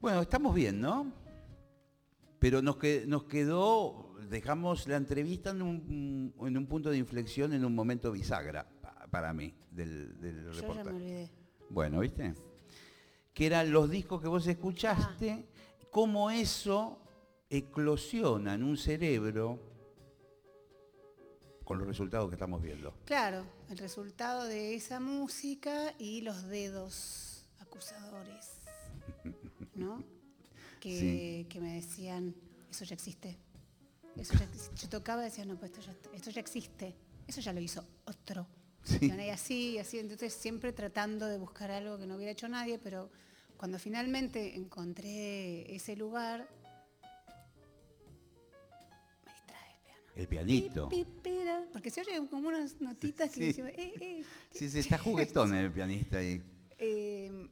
[0.00, 1.12] Bueno, estamos bien, ¿no?
[2.38, 7.52] Pero nos, que- nos quedó, dejamos la entrevista en un, en un punto de inflexión,
[7.52, 11.30] en un momento bisagra, pa- para mí, del, del Yo ya me olvidé.
[11.68, 12.34] Bueno, ¿viste?
[13.34, 15.44] Que eran los discos que vos escuchaste,
[15.90, 16.98] cómo eso
[17.50, 19.58] eclosiona en un cerebro
[21.70, 22.92] con los resultados que estamos viendo.
[23.04, 28.50] Claro, el resultado de esa música y los dedos acusadores,
[29.76, 30.02] ¿no?
[30.80, 32.34] Que, que me decían,
[32.70, 33.38] eso ya existe.
[34.16, 34.74] Eso ya existe.
[34.74, 36.96] Yo tocaba y decía, no, pues esto ya, esto ya existe.
[37.28, 38.48] Eso ya lo hizo otro.
[38.82, 38.98] Sí.
[39.02, 40.00] Y así, y así.
[40.00, 43.10] Entonces siempre tratando de buscar algo que no hubiera hecho nadie, pero
[43.56, 46.48] cuando finalmente encontré ese lugar,
[49.24, 50.02] me distrae el piano.
[50.16, 50.88] El pianito.
[50.88, 51.39] Pi, pi, pira,
[51.72, 53.46] Porque se oyen como unas notitas que Sí.
[53.46, 56.42] decían, eh, eh, Sí, sí, está juguetón el pianista ahí.
[56.78, 57.48] eh,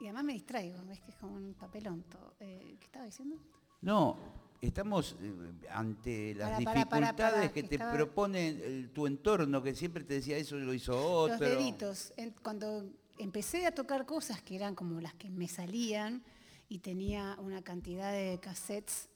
[0.00, 2.34] y además me distraigo, ves que es como un papelón todo.
[2.40, 3.36] Eh, ¿Qué estaba diciendo?
[3.80, 4.16] No,
[4.60, 5.32] estamos eh,
[5.70, 10.56] ante las dificultades que que te propone el- tu entorno, que siempre te decía eso
[10.56, 11.38] lo hizo otro.
[11.38, 12.12] Los deditos.
[12.42, 16.22] Cuando empecé a tocar cosas que eran como las que me salían
[16.68, 19.07] y tenía una cantidad de cassettes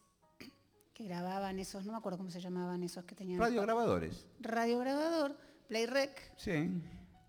[0.95, 3.41] que grababan esos, no me acuerdo cómo se llamaban esos que tenían.
[3.41, 4.27] Radiograbadores.
[4.41, 5.37] Radiograbador,
[5.69, 6.69] Playrec, Sí.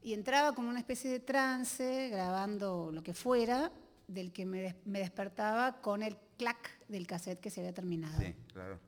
[0.02, 3.72] y entraba como una especie de trance grabando lo que fuera
[4.08, 8.20] del que me, des- me despertaba con el clac del cassette que se había terminado.
[8.20, 8.80] Sí, claro.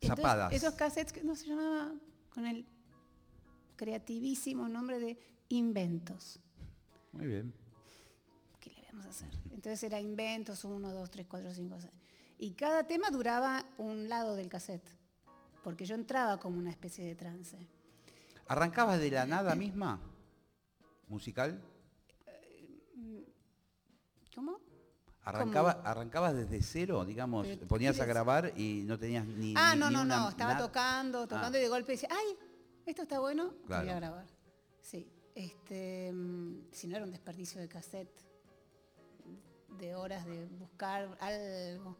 [0.00, 0.52] Entonces, Zapadas.
[0.54, 1.92] Esos cassettes que no se llamaba
[2.32, 2.64] con el
[3.76, 5.18] creativísimo nombre de
[5.50, 6.40] inventos.
[7.12, 7.52] Muy bien.
[8.60, 9.28] ¿Qué le vamos a hacer?
[9.50, 11.92] Entonces era inventos 1, 2, 3, 4, 5, 6.
[12.42, 14.88] Y cada tema duraba un lado del cassette,
[15.62, 17.58] porque yo entraba como una especie de trance.
[18.48, 20.00] ¿Arrancabas de la nada misma?
[21.08, 21.62] ¿Musical?
[24.34, 24.58] ¿Cómo?
[25.22, 27.46] Arrancaba, ¿Arrancabas desde cero, digamos?
[27.46, 29.52] Pero, ponías a ¿quieres- grabar y no tenías ni.
[29.56, 30.66] Ah, ni- no, ni no, una- no, estaba nada?
[30.66, 31.60] tocando, tocando Ah.
[31.60, 32.38] y de golpe decía, ay,
[32.86, 33.84] esto está bueno, Claro.
[33.84, 34.26] voy a grabar.
[34.80, 38.18] Sí, este, mm, si no era un desperdicio de cassette,
[39.78, 41.98] de horas de buscar algo.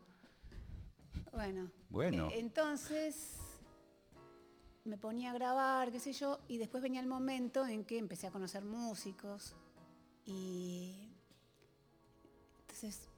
[1.33, 2.29] Bueno, Bueno.
[2.31, 3.39] eh, entonces
[4.85, 8.27] me ponía a grabar, qué sé yo, y después venía el momento en que empecé
[8.27, 9.55] a conocer músicos
[10.27, 10.95] y
[12.61, 13.09] entonces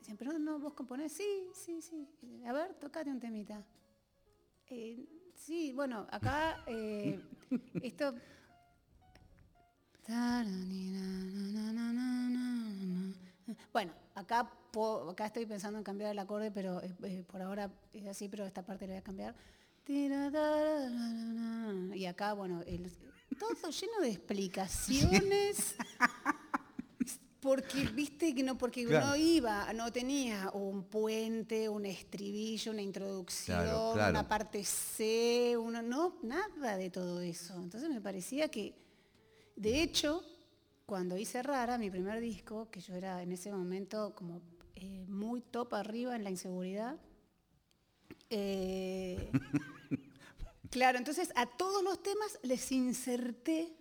[0.00, 3.62] decían, pero no, no, vos componés, sí, sí, sí, a ver, tocate un temita.
[4.68, 7.20] Eh, sí, bueno, acá eh,
[7.82, 8.14] esto...
[13.72, 17.70] Bueno, acá, po- acá estoy pensando en cambiar el acorde, pero eh, eh, por ahora
[17.92, 19.34] es así, pero esta parte la voy a cambiar.
[21.94, 22.90] Y acá, bueno, el-
[23.38, 25.76] todo lleno de explicaciones.
[27.40, 29.08] Porque, viste, que no, porque Claro.
[29.08, 34.10] no iba, no tenía un puente, un estribillo, una introducción, Claro, claro.
[34.12, 37.54] una parte C, uno, no, nada de todo eso.
[37.56, 38.74] Entonces me parecía que,
[39.56, 40.22] de hecho,
[40.86, 44.42] cuando hice Rara, mi primer disco, que yo era en ese momento como
[44.74, 46.98] eh, muy top arriba en la inseguridad,
[48.30, 49.30] eh,
[50.70, 53.76] claro, entonces a todos los temas les inserté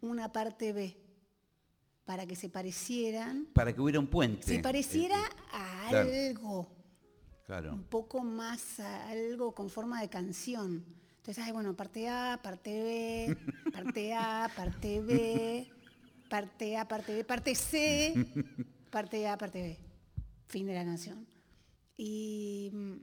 [0.00, 0.96] una parte B
[2.04, 4.42] para que se parecieran, Para que hubiera un puente.
[4.46, 6.10] se pareciera Eh, a claro.
[6.10, 6.68] algo
[7.46, 7.72] Claro.
[7.72, 10.84] un poco más a algo con forma de canción.
[11.16, 13.36] Entonces, ay, bueno, parte A, parte B,
[13.72, 15.70] parte A, parte B,
[16.28, 18.14] parte A, parte B, parte C,
[18.90, 19.78] parte A, parte B.
[20.46, 21.26] Fin de la canción.
[21.96, 22.96] Y, mm,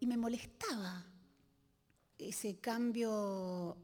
[0.00, 1.06] y me molestaba
[2.18, 3.76] ese cambio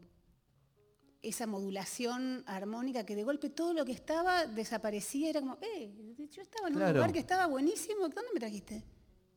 [1.23, 5.93] esa modulación armónica que de golpe todo lo que estaba desaparecía, era como, eh,
[6.31, 8.83] yo estaba en un lugar que estaba buenísimo, ¿dónde me trajiste?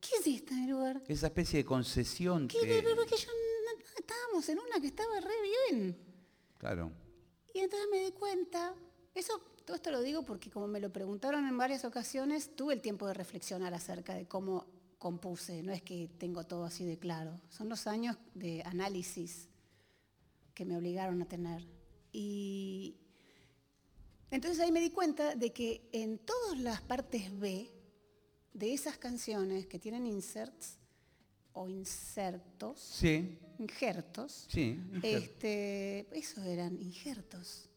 [0.00, 1.02] ¿Qué es esta en el lugar?
[1.08, 2.58] Esa especie de concesión ¿Qué?
[2.60, 2.82] que...
[2.82, 5.34] Pero que yo no- estábamos en una que estaba re
[5.70, 5.96] bien.
[6.58, 6.90] Claro.
[7.54, 8.74] Y entonces me di cuenta,
[9.14, 12.80] eso, todo esto lo digo porque como me lo preguntaron en varias ocasiones, tuve el
[12.80, 14.66] tiempo de reflexionar acerca de cómo
[14.98, 19.48] compuse, no es que tengo todo así de claro, son los años de análisis
[20.52, 21.64] que me obligaron a tener.
[22.10, 22.96] Y
[24.32, 27.70] entonces ahí me di cuenta de que en todas las partes B
[28.52, 30.80] de esas canciones que tienen inserts
[31.54, 34.78] o insertos, Sí, injertos, sí.
[35.02, 37.70] este, eso eran injertos.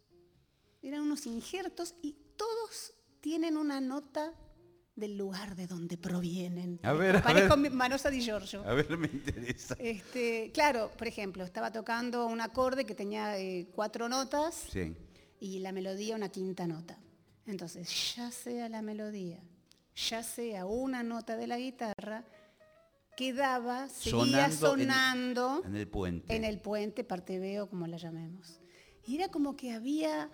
[0.82, 4.34] Eran unos injertos y todos tienen una nota
[4.96, 6.80] del lugar de donde provienen.
[6.84, 7.70] A ver, a Parezco ver.
[7.72, 8.64] mi- Manosa di Giorgio.
[8.68, 9.76] A ver, me interesa.
[9.80, 14.96] Este, claro, por ejemplo, estaba tocando un acorde que tenía eh, cuatro notas Sí.
[15.40, 16.98] y la melodía una quinta nota.
[17.46, 19.40] Entonces, ya sea la melodía,
[19.96, 22.26] ya sea una nota de la guitarra,
[23.18, 26.34] quedaba, seguía Sonando en- sonando En el puente.
[26.36, 28.62] en el puente, parte B o como la llamemos.
[29.06, 30.30] Y era como que había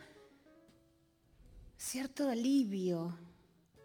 [1.77, 3.17] cierto alivio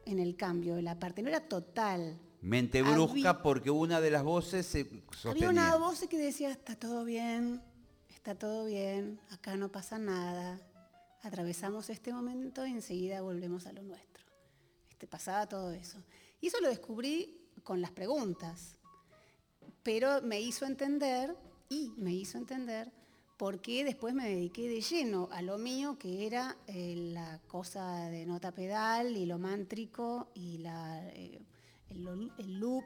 [0.04, 2.18] en el cambio de la parte, no era total.
[2.40, 5.48] Mente Había- brusca porque una de las voces se sostenía.
[5.48, 7.60] Había una voz que decía, está todo bien,
[8.08, 10.60] está todo bien, acá no pasa nada,
[11.22, 14.24] atravesamos este momento y enseguida volvemos a lo nuestro.
[14.90, 16.02] Este, pasaba todo eso.
[16.40, 18.77] Y eso lo descubrí con las preguntas,
[19.88, 21.34] pero me hizo entender,
[21.70, 22.92] y me hizo entender,
[23.38, 28.10] por qué después me dediqué de lleno a lo mío, que era eh, la cosa
[28.10, 31.40] de nota pedal y lo mántrico y la, eh,
[31.88, 32.84] el, el loop,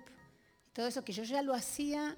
[0.73, 2.17] todo eso que yo ya lo hacía,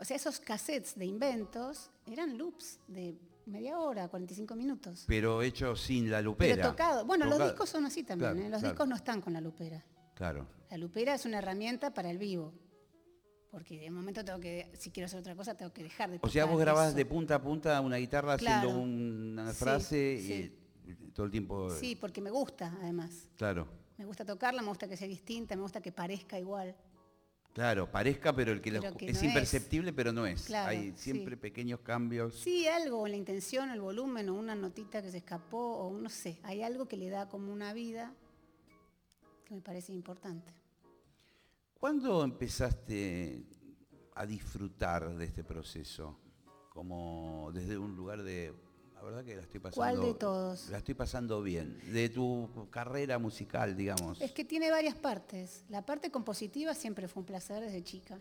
[0.00, 5.06] o sea, esos cassettes de inventos eran loops de media hora, 45 minutos.
[5.08, 6.70] Pero hecho sin la Pero lupera.
[6.70, 7.04] tocado.
[7.04, 8.50] Bueno, los discos son así también, Claro, ¿eh?
[8.50, 9.84] los claro, discos no están con la lupera.
[10.14, 10.46] Claro.
[10.70, 12.54] La lupera es una herramienta para el vivo.
[13.54, 16.28] Porque de momento tengo que, si quiero hacer otra cosa, tengo que dejar de O
[16.28, 16.96] sea, vos grabás eso.
[16.96, 18.68] de punta a punta una guitarra Claro.
[18.68, 20.52] haciendo una frase sí.
[20.90, 21.70] y todo el tiempo.
[21.70, 23.28] Sí, porque me gusta, además.
[23.36, 23.68] Claro.
[23.96, 26.74] Me gusta tocarla, me gusta que sea distinta, me gusta que parezca igual.
[27.52, 30.42] Claro, parezca, pero el que, lo- Pero que es no imperceptible, pero no es.
[30.46, 31.12] Claro, Hay sí.
[31.12, 32.34] siempre pequeños cambios.
[32.40, 36.40] Sí, algo, la intención, el volumen, o una notita que se escapó, o no sé,
[36.42, 38.12] hay algo que le da como una vida
[39.44, 40.52] que me parece importante.
[41.78, 43.44] ¿Cuándo empezaste
[44.14, 46.18] a disfrutar de este proceso?
[46.70, 48.54] Como desde un lugar de.
[48.94, 50.00] La verdad que la estoy pasando.
[50.00, 50.70] ¿Cuál de todos?
[50.70, 51.78] La estoy pasando bien.
[51.92, 54.20] De tu carrera musical, digamos.
[54.20, 55.64] Es que tiene varias partes.
[55.68, 58.18] La parte compositiva siempre fue un placer desde chica.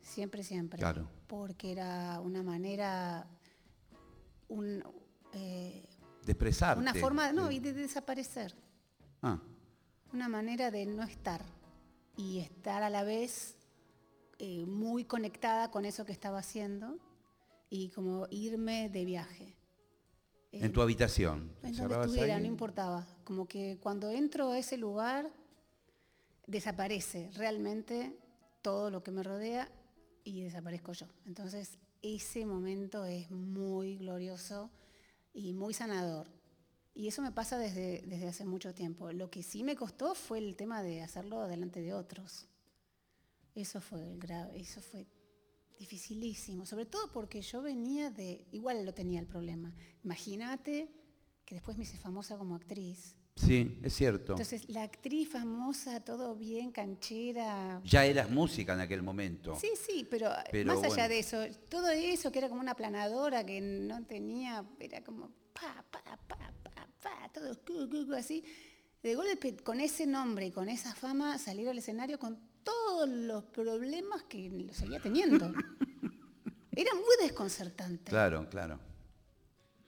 [0.00, 0.78] Siempre, siempre.
[0.78, 1.06] Claro.
[1.26, 3.26] Porque era una manera,
[4.48, 4.82] un,
[5.34, 5.86] eh,
[6.24, 6.80] De expresarte.
[6.80, 8.54] una forma, no, y de desaparecer.
[9.20, 9.38] Ah,
[10.14, 11.44] Una manera de no estar
[12.18, 13.56] y estar a la vez
[14.38, 16.98] eh, muy conectada con eso que estaba haciendo
[17.70, 19.56] y como irme de viaje.
[20.52, 21.52] en Eh, tu habitación.
[21.62, 22.40] en donde estuviera, ahí.
[22.42, 23.06] no importaba.
[23.24, 25.30] Como que cuando entro a ese lugar,
[26.46, 28.16] desaparece realmente
[28.62, 29.70] todo lo que me rodea
[30.24, 31.06] y desaparezco yo.
[31.26, 34.70] Entonces, ese momento es muy glorioso
[35.34, 36.26] y muy sanador.
[36.98, 39.12] Y eso me pasa desde, desde hace mucho tiempo.
[39.12, 42.48] Lo que sí me costó fue el tema de hacerlo delante de otros.
[43.54, 45.06] Eso fue el grave, eso fue
[45.78, 49.72] dificilísimo, sobre todo porque yo venía de, igual lo tenía el problema.
[50.02, 50.88] Imagínate
[51.44, 53.14] que después me hice famosa como actriz.
[53.36, 54.32] Sí, es cierto.
[54.32, 57.80] Entonces, la actriz famosa, todo bien, canchera.
[57.84, 59.54] ya eras música en aquel momento.
[59.54, 63.46] Sí, sí, pero, Pero más allá de eso, todo eso que era como una planadora
[63.46, 66.47] que no tenía, era como pa, pa, pa,
[67.02, 67.30] pa,
[68.16, 68.44] así.
[69.02, 73.44] De golpe, con ese nombre y con esa fama, salir al escenario con todos los
[73.44, 75.52] problemas que lo seguía teniendo.
[76.72, 78.10] Era muy desconcertante.
[78.10, 78.78] Claro, claro.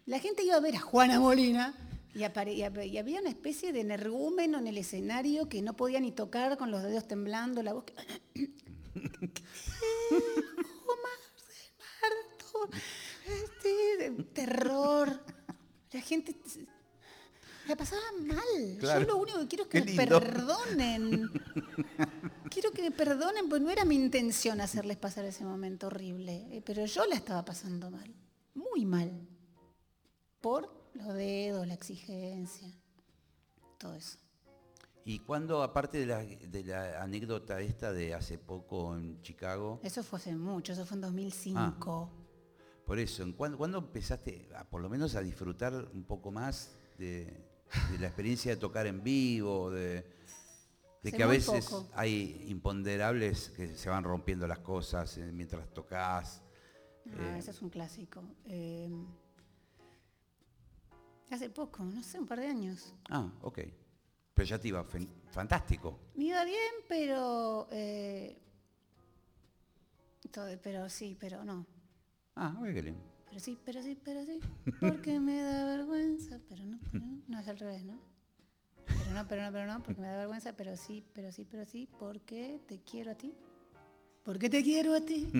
[0.06, 1.74] La gente iba a ver a Juana Molina
[2.14, 6.58] y, y había una especie de energúmeno en el escenario que no podía ni tocar
[6.58, 7.94] con los dedos temblando, la voz que...
[10.90, 11.70] Omar del
[12.00, 12.70] Marto,
[13.26, 15.20] este, terror.
[15.92, 16.34] La gente
[17.70, 18.76] la pasaba mal.
[18.78, 19.00] Claro.
[19.00, 21.30] Yo lo único que quiero es que me perdonen.
[22.50, 26.62] Quiero que me perdonen, pues no era mi intención hacerles pasar ese momento horrible, eh,
[26.66, 28.12] pero yo la estaba pasando mal,
[28.54, 29.28] muy mal,
[30.40, 32.68] por los dedos, la exigencia,
[33.78, 34.18] todo eso.
[35.04, 40.02] Y cuando, aparte de la, de la anécdota esta de hace poco en Chicago, Eso
[40.02, 42.10] fue hace mucho, eso fue en 2005.
[42.84, 46.76] Por eso, ¿en cuándo, cuándo empezaste a, por lo menos a disfrutar un poco más
[46.98, 47.49] de,
[47.90, 50.04] de la experiencia de tocar en vivo, de,
[51.02, 51.88] que a veces poco.
[51.94, 56.42] hay imponderables que se van rompiendo las cosas eh, mientras tocas?
[57.18, 58.22] Ah, ese es un clásico.
[58.44, 58.88] Eh,
[61.30, 62.94] hace poco, no sé, un par de años.
[63.08, 63.60] Ah, ok.
[64.34, 64.84] Pero ya te iba
[65.30, 65.98] fantástico.
[66.14, 67.68] Me iba bien, pero...
[67.70, 68.38] eh,
[70.30, 71.66] todo- pero sí, pero no.
[72.36, 73.09] Ah, qué lindo.
[73.30, 74.40] Pero sí, pero sí, pero sí.
[74.80, 76.38] Porque me da vergüenza.
[76.48, 77.22] Pero no, pero no.
[77.28, 77.98] No es al revés, ¿no?
[78.86, 79.82] Pero no, pero no, pero no.
[79.82, 80.52] Porque me da vergüenza.
[80.56, 81.88] Pero sí, pero sí, pero sí.
[81.98, 83.32] Porque te quiero a ti.
[84.24, 85.30] Porque te quiero a ti.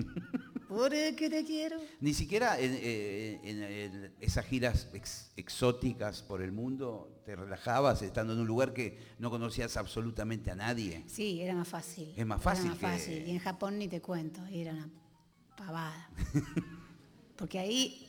[0.69, 1.77] Porque te quiero.
[1.99, 8.01] Ni siquiera en, eh, en- en esas giras ex- exóticas por el mundo te relajabas
[8.01, 11.03] estando en un lugar que no conocías absolutamente a nadie.
[11.07, 12.13] Sí, era más fácil.
[12.15, 13.27] Es más Era fácil más que- fácil.
[13.27, 14.41] Y en Japón ni te cuento.
[14.47, 14.89] Era una
[15.57, 16.09] pavada.
[17.41, 18.07] Porque ahí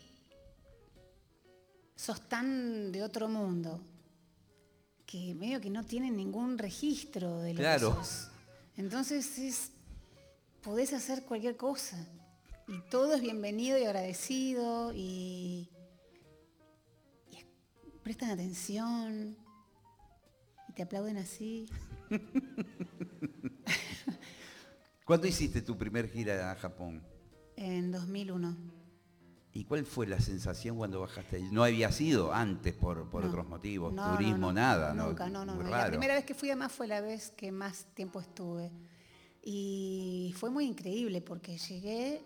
[1.96, 3.80] sos tan de otro mundo
[5.06, 7.98] que medio que no tienen ningún registro de lo Claro.
[7.98, 8.28] que sos.
[8.76, 9.70] Entonces es,
[10.62, 11.96] podés hacer cualquier cosa.
[12.68, 15.70] Y todo es bienvenido y agradecido y,
[17.30, 17.46] y es-
[18.02, 19.34] prestan atención
[20.68, 21.70] y te aplauden así.
[25.06, 27.02] ¿Cuándo hiciste tu primer gira a Japón?
[27.56, 28.81] En 2001.
[29.54, 31.48] ¿Y cuál fue la sensación cuando bajaste ahí?
[31.52, 33.28] No había sido antes por, por No.
[33.28, 34.94] otros motivos, No, turismo, no, nada.
[34.94, 35.56] Nunca, no, no.
[35.56, 35.68] No.
[35.68, 38.70] La primera vez que fui además fue la vez que más tiempo estuve.
[39.42, 42.22] Y fue muy increíble porque llegué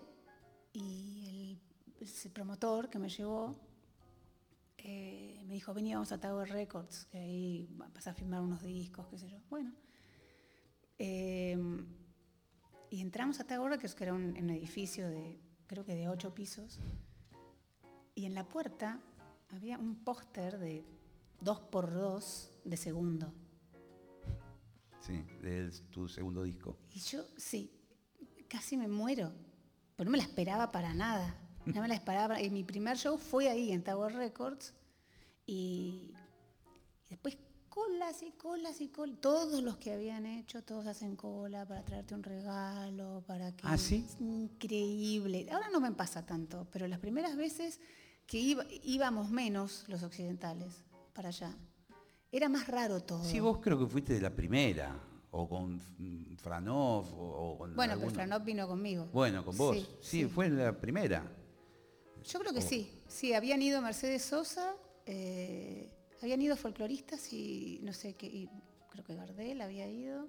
[0.72, 1.58] y
[1.98, 3.56] el, ese promotor que me llevó
[4.78, 9.06] eh, me dijo, vení, vamos a Tower Records, que ahí vas a firmar unos discos,
[9.08, 9.38] qué sé yo.
[9.50, 9.72] Bueno.
[10.98, 11.58] Eh,
[12.90, 16.32] y entramos a Tower Records, que era un, un edificio de, creo que de ocho
[16.34, 16.78] pisos.
[18.16, 18.98] Y en la puerta
[19.50, 20.82] había un póster de
[21.40, 23.30] dos por dos de segundo.
[25.00, 26.78] Sí, de tu segundo disco.
[26.94, 27.70] Y yo, sí,
[28.48, 29.32] casi me muero.
[29.94, 31.38] Pero no me la esperaba para nada.
[31.66, 32.40] No me la esperaba.
[32.40, 34.72] Y mi primer show fue ahí, en Tower Records.
[35.44, 36.14] Y,
[37.04, 37.36] y después
[37.68, 39.20] colas y colas y colas.
[39.20, 43.66] Todos los que habían hecho, todos hacen cola para traerte un regalo, para que...
[43.66, 44.06] Ah, ¿sí?
[44.08, 45.46] Es increíble.
[45.52, 47.78] Ahora no me pasa tanto, pero las primeras veces
[48.26, 51.54] que iba- íbamos menos los occidentales para allá,
[52.32, 53.22] era más raro todo.
[53.24, 54.98] Sí, vos creo que fuiste de la primera,
[55.30, 55.78] o con
[56.38, 58.10] Franov, o, o con Bueno, pero alguno.
[58.14, 59.06] Franov vino conmigo.
[59.12, 59.76] Bueno, con vos.
[59.76, 60.26] Sí, Sí, sí.
[60.26, 61.24] fue la primera.
[62.24, 62.90] Yo creo que sí.
[63.06, 64.74] Sí, habían ido Mercedes Sosa,
[65.06, 65.88] eh,
[66.22, 68.50] habían ido folcloristas y no sé qué, y
[68.90, 70.26] creo que Gardel había ido.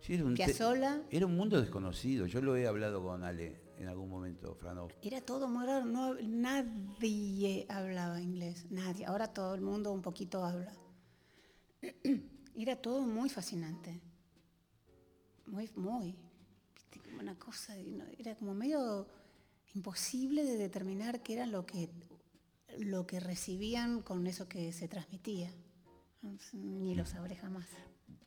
[0.00, 1.00] Sí, era, un Piazzolla.
[1.10, 2.26] era un mundo desconocido.
[2.26, 4.92] Yo lo he hablado con Ale en algún momento, Franov.
[5.02, 9.04] Era todo muy raro, no, nadie hablaba inglés, nadie.
[9.06, 10.72] Ahora todo el mundo un poquito habla.
[12.56, 14.00] Era todo muy fascinante.
[15.46, 16.16] Muy, muy.
[17.18, 19.06] Una cosa, era como medio
[19.74, 21.90] imposible de determinar qué era lo que,
[22.78, 25.52] lo que recibían con eso que se transmitía.
[26.52, 27.66] Ni lo sabré jamás.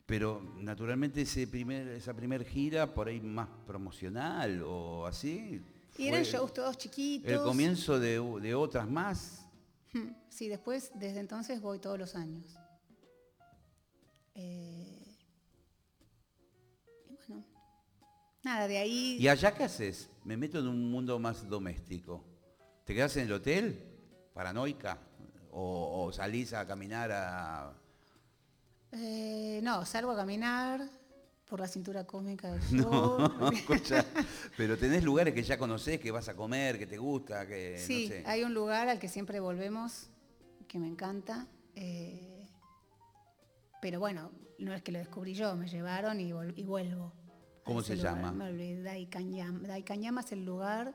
[0.08, 5.62] Pero naturalmente ese primer, esa primer gira, por ahí más promocional o así.
[5.97, 7.30] Y eran shows todos chiquitos.
[7.30, 9.45] El comienzo de, otras más.
[9.91, 12.55] Hmm, Sí, después, desde entonces voy todos los años.
[14.34, 15.18] Eh,
[17.10, 17.43] y bueno,
[18.43, 19.18] nada, de ahí...
[19.20, 20.10] ¿Y allá qué haces?
[20.24, 22.24] Me meto en un mundo más doméstico.
[22.86, 23.84] ¿Te quedas en el hotel?
[24.34, 24.99] ¿Paranoica?
[25.51, 27.86] ¿O, o salís a caminar a...?
[28.99, 30.81] Eh, no, salgo a caminar
[31.47, 33.49] por la cintura cósmica del No, show.
[33.53, 34.05] escucha,
[34.57, 38.07] pero tenés lugares que ya conocés, que vas a comer, que te gusta, que sí,
[38.09, 38.23] no sé.
[38.25, 40.09] hay un lugar al que siempre volvemos,
[40.67, 41.47] que me encanta.
[41.75, 42.33] eh,
[43.81, 46.31] pero bueno, no es que lo descubrí yo, me llevaron y,
[46.63, 47.13] vuelvo.
[47.63, 48.15] ¿Cómo se lugar.
[48.15, 48.31] llama?
[48.31, 49.67] Me olvidé, Daikanyama.
[49.67, 50.93] Daikanyama es el lugar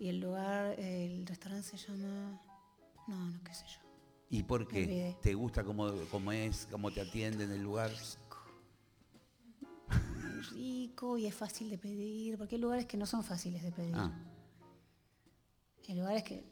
[0.00, 2.40] y el lugar, el restaurante se llama...
[3.06, 3.87] No, no, qué sé yo.
[4.30, 5.16] ¿Y por qué?
[5.22, 7.90] ¿Te gusta cómo, cómo es, cómo te atienden el lugar?
[9.90, 13.72] Muy rico y es fácil de pedir, porque hay lugares que no son fáciles de
[13.72, 13.94] pedir.
[13.96, 14.12] Ah,
[15.88, 16.44] Hay lugares que...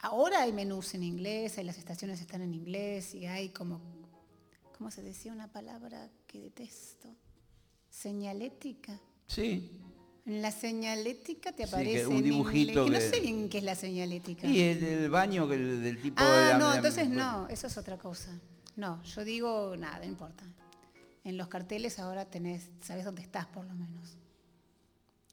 [0.00, 3.80] Ahora hay menús en inglés, hay las estaciones están en inglés y hay como...
[4.76, 7.08] ¿Cómo se decía una palabra que detesto?
[7.88, 9.00] Señalética.
[9.26, 9.78] sí.
[10.24, 13.58] En la señalética te Sí, aparece un en dibujito inglés, que no sé bien qué
[13.58, 14.46] es la señalética.
[14.46, 16.22] Y el, el baño del tipo...
[16.22, 18.30] de Ah, la- no, la- entonces no, eso es otra cosa.
[18.76, 20.44] No, yo digo nada, no importa.
[21.24, 24.16] En los carteles ahora tenés, sabes dónde estás por lo menos.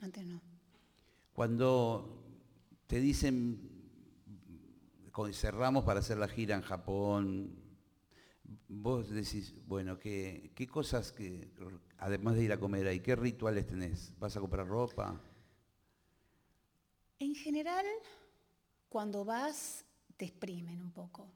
[0.01, 0.41] Antes no.
[1.33, 2.23] Cuando
[2.87, 3.59] te dicen,
[5.33, 7.51] cerramos para hacer la gira en Japón,
[8.69, 11.51] vos decís, bueno, ¿qué, qué cosas que,
[11.97, 14.13] además de ir a comer ahí, qué rituales tenés?
[14.19, 15.19] ¿Vas a comprar ropa?
[17.17, 17.85] En general,
[18.87, 19.83] cuando vas,
[20.15, 21.27] te exprimen un poco.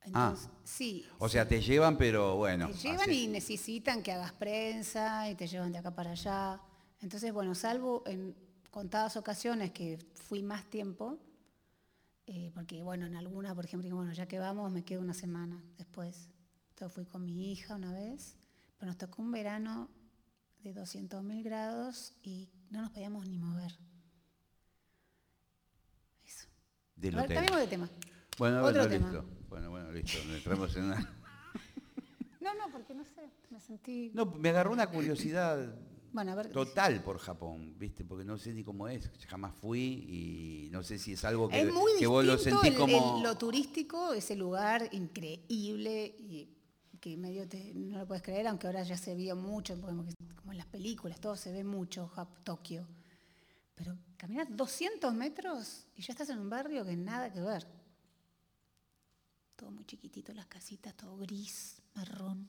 [0.00, 0.34] Ah.
[0.34, 1.06] Entonces, sí.
[1.18, 2.68] O sea, te llevan, pero bueno.
[2.68, 6.60] Te llevan y necesitan que hagas prensa y te llevan de acá para allá.
[7.00, 8.34] Entonces, bueno, salvo en
[8.70, 11.18] contadas ocasiones que fui más tiempo,
[12.26, 15.62] eh, porque bueno, en alguna, por ejemplo, bueno, ya que vamos, me quedo una semana
[15.78, 16.28] después.
[16.76, 18.36] Entonces fui con mi hija una vez,
[18.76, 19.88] pero nos tocó un verano
[20.62, 23.72] de 200.000 grados y no nos podíamos ni mover.
[26.26, 26.46] Eso.
[26.96, 27.34] del A ver, hotel.
[27.36, 27.90] cambiemos de tema.
[28.36, 29.10] Bueno, Otro bueno, tema.
[29.10, 29.26] listo.
[29.48, 30.18] Bueno, bueno, listo.
[30.34, 31.12] Entramos en una...
[32.42, 34.12] No, no, porque no sé, me sentí...
[34.14, 35.74] No, me agarró una curiosidad
[36.12, 38.04] Bueno, a ver, total por Japón, ¿viste?
[38.04, 41.62] Porque no sé ni cómo es, jamás fui y no sé si es algo que,
[41.62, 43.16] Es muy que vos lo sentís como...
[43.16, 46.55] el- lo turístico, ese lugar increíble y
[47.06, 50.02] que medio te- no lo puedes creer, aunque ahora ya se vio mucho, como
[50.50, 52.10] en las películas, todo se ve mucho,
[52.42, 52.84] Tokio.
[53.76, 57.64] Pero caminas 200 metros y ya estás en un barrio que nada que ver.
[59.54, 62.48] Todo muy chiquitito, las casitas, todo gris, marrón.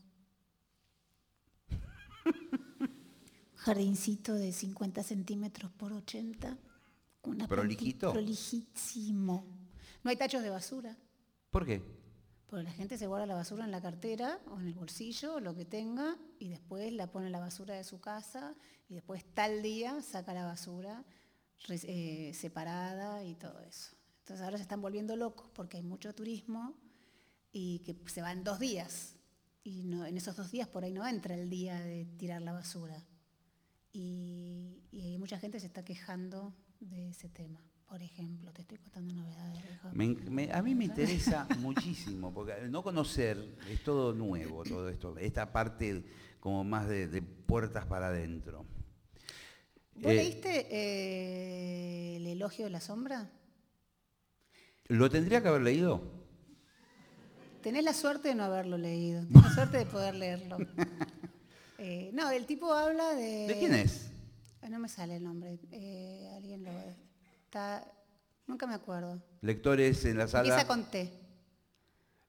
[3.57, 6.57] Jardincito de 50 centímetros por 80.
[7.21, 8.11] con Una ¿Prolijito?
[8.11, 9.45] Prolijísimo.
[10.03, 10.97] No hay tachos de basura.
[11.51, 11.96] ¿Por qué?
[12.47, 15.53] Porque la gente se guarda la basura en la cartera o en el bolsillo, lo
[15.53, 18.55] que tenga, y después la pone en la basura de su casa,
[18.89, 21.03] y después tal día saca la basura
[21.69, 23.97] eh, separada y todo eso.
[24.19, 26.75] Entonces ahora se están volviendo locos porque hay mucho turismo
[27.51, 29.15] y que se van dos días.
[29.63, 33.05] Y en esos dos días por ahí no entra el día de tirar la basura.
[33.91, 37.61] Y, y mucha gente se está quejando de ese tema.
[37.87, 39.63] Por ejemplo, te estoy contando novedades.
[39.93, 43.37] Me- me- a mí me interesa muchísimo, porque no conocer
[43.69, 46.03] es todo nuevo, todo esto, esta parte
[46.39, 48.65] como más de, de puertas para adentro.
[49.95, 53.29] ¿Vos Eh, leíste eh, El elogio de la sombra?
[54.89, 56.01] ¿Lo tendría que haber leído?
[57.61, 60.57] Tenés la suerte de no haberlo leído, tenés la suerte de poder leerlo.
[61.79, 63.45] Eh, no, el tipo habla de...
[63.49, 64.09] ¿De quién es?
[64.63, 65.59] Ah, No me sale el nombre,
[66.35, 66.71] alguien lo...
[67.47, 67.89] Está,
[68.45, 69.21] nunca me acuerdo.
[69.41, 70.49] Lectores en la sala.
[70.49, 71.13] Empieza con T.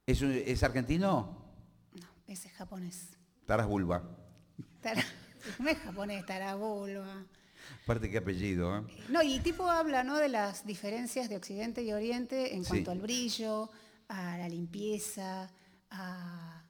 [0.07, 1.45] ¿Es, un- es argentino?
[2.01, 3.17] No, ese es japonés.
[3.47, 4.03] Taras Bulba.
[5.61, 7.25] No es japonés, tarabulba.
[7.85, 8.83] Aparte qué apellido, ¿eh?
[9.09, 10.17] No, y el tipo habla ¿no?
[10.17, 12.71] de las diferencias de Occidente y Oriente en Sí.
[12.71, 13.71] cuanto al brillo,
[14.09, 15.49] a la limpieza,
[15.91, 16.65] a,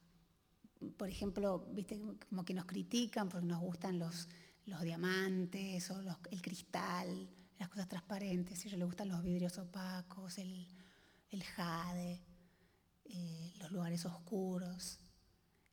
[0.98, 4.28] por ejemplo, viste como que nos critican porque nos gustan los,
[4.66, 7.28] los diamantes o los- el cristal,
[7.58, 10.66] las cosas transparentes, a ellos les gustan los vidrios opacos, el,
[11.30, 12.22] el jade,
[13.04, 15.00] eh, los lugares oscuros.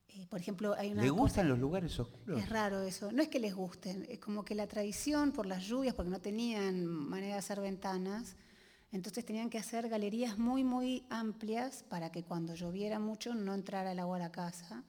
[0.08, 2.40] Eh, por ejemplo, hay una ¿Le cosa- gustan los lugares oscuros?
[2.40, 3.12] es raro eso.
[3.12, 6.20] No es que les gusten, es como que la tradición por las lluvias, porque no
[6.20, 8.36] tenían manera de hacer ventanas,
[8.92, 13.92] entonces tenían que hacer galerías muy, muy amplias para que cuando lloviera mucho no entrara
[13.92, 14.84] el agua a la casa.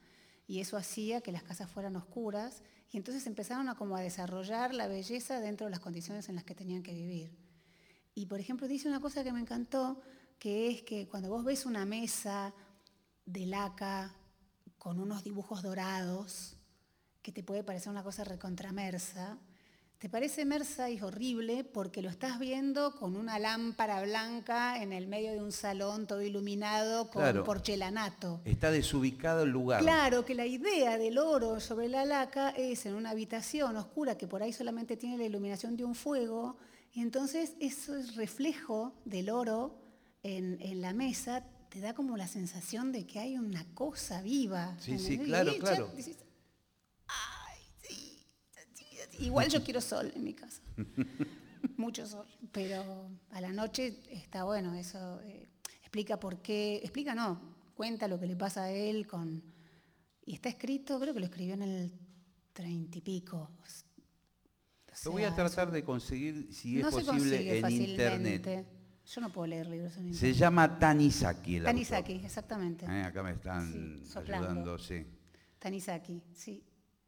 [0.46, 2.62] Y eso hacía que las casas fueran oscuras.
[2.90, 6.44] Y entonces empezaron a como a desarrollar la belleza dentro de las condiciones en las
[6.44, 7.36] que tenían que vivir.
[8.14, 10.00] Y por ejemplo, dice una cosa que me encantó,
[10.38, 12.54] que es que cuando vos ves una mesa
[13.26, 14.14] de laca
[14.78, 16.56] con unos dibujos dorados,
[17.22, 19.38] que te puede parecer una cosa recontramersa,
[19.98, 25.08] te parece mersa y horrible porque lo estás viendo con una lámpara blanca en el
[25.08, 27.42] medio de un salón todo iluminado con Claro.
[27.42, 28.40] porcelanato.
[28.44, 29.82] Está desubicado el lugar.
[29.82, 34.28] Claro que la idea del oro sobre la laca es en una habitación oscura que
[34.28, 36.56] por ahí solamente tiene la iluminación de un fuego,
[36.92, 39.74] y entonces eso es reflejo del oro
[40.22, 44.76] en, en la mesa, te da como la sensación de que hay una cosa viva.
[44.80, 45.92] Sí, en sí, y claro, ya claro.
[45.94, 46.16] decís,
[47.08, 48.24] "Ay, sí,
[48.74, 49.07] sí, sí".
[49.20, 50.62] Igual yo quiero sol en mi casa.
[51.76, 52.26] Mucho sol.
[52.52, 55.48] Pero a la noche está bueno, eso eh,
[55.80, 57.40] explica por qué, explica no,
[57.74, 59.42] cuenta lo que le pasa a él con.
[60.24, 61.92] Y está escrito, creo que lo escribió en el
[62.52, 63.50] treinta y pico.
[63.60, 67.92] O Lo voy a tratar de conseguir, si no es se posible, en fácilmente.
[67.92, 68.66] internet.
[69.06, 70.36] Yo no puedo leer libros en Se internet.
[70.36, 71.72] llama Tanizaki el autor.
[71.74, 72.84] Tanizaki, exactamente.
[72.84, 75.06] Eh, acá me están Sí, ayudando, sí.
[75.58, 76.62] Tanizaki, sí.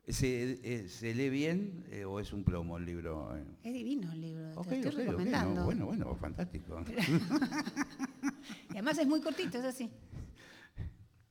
[0.09, 3.36] ¿Se, eh, se lee bien eh, o es un plomo el libro?
[3.62, 5.64] Es divino el libro, Ok, te estoy no, recomendando.
[5.64, 6.82] bueno, bueno, fantástico.
[8.70, 9.90] Y además es muy cortito, es así.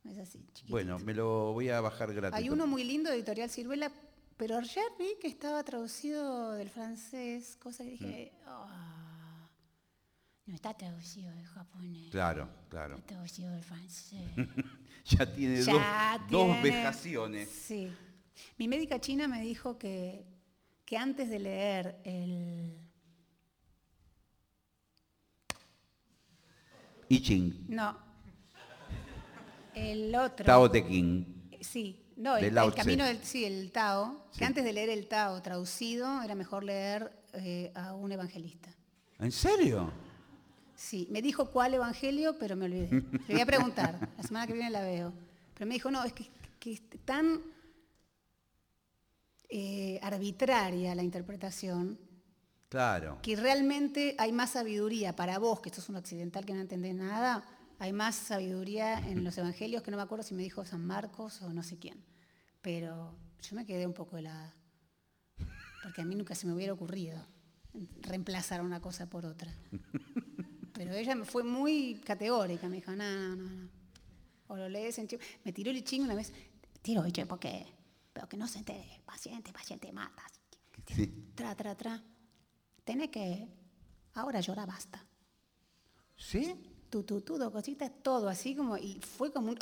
[0.03, 0.71] Es así, chiquitito.
[0.71, 2.37] Bueno, me lo voy a bajar gratis.
[2.37, 3.91] Hay uno muy lindo de Editorial Ciruela,
[4.37, 8.47] pero ayer vi que estaba traducido del francés, cosa que dije, Mm.
[8.47, 9.49] "Ah".
[10.45, 12.09] No está traducido del japonés.
[12.11, 12.95] Claro, claro.
[12.95, 14.21] Está traducido del francés.
[15.05, 17.49] Ya tiene Ya dos, dos vejaciones.
[17.49, 17.89] Sí.
[18.57, 20.25] Mi médica china me dijo que,
[20.85, 22.77] que antes de leer el...
[27.09, 27.97] I Ching, No.
[29.73, 30.45] El otro.
[30.45, 31.49] Tao Te Ching.
[31.61, 32.05] Sí.
[32.17, 33.23] No, el, camino del...
[33.23, 34.25] Sí, el Tao.
[34.31, 34.39] Sí.
[34.39, 38.69] Que antes de leer el Tao traducido era mejor leer eh, a un evangelista.
[39.19, 39.91] ¿En serio?
[40.75, 42.89] Sí, me dijo cuál evangelio, pero me olvidé.
[43.27, 45.13] Le voy a preguntar, la semana que viene la veo.
[45.53, 46.29] Pero me dijo, no, es que,
[46.59, 47.41] que es tan
[50.13, 51.99] arbitraria la interpretación
[52.69, 53.19] Claro.
[53.23, 57.43] que realmente hay más sabiduría para vos, que sos un occidental que no entendés nada,
[57.79, 61.41] hay más sabiduría en los evangelios, que no me acuerdo si me dijo San Marcos
[61.41, 62.03] o no sé quién.
[62.61, 64.53] Pero yo me quedé un poco helada,
[65.81, 67.25] porque a mí nunca se me hubiera ocurrido
[68.01, 69.51] reemplazar una cosa por otra.
[70.73, 73.69] Pero ella me fue muy categórica, me dijo, no, no, no, no.
[74.47, 75.21] O lo lees en chino.
[75.43, 76.33] Me tiró el chingo una vez,
[76.81, 77.65] tiro el porque,
[78.19, 80.29] pero que no se entere, paciente, paciente, matas.
[80.93, 81.31] Sí.
[81.35, 82.03] Tra, tra, tra.
[82.83, 83.47] Tenés que,
[84.15, 85.05] ahora llora, basta.
[86.17, 86.53] ¿Sí?
[86.89, 89.57] Tu, tu, tu, dos cositas, todo así como, y fue como un...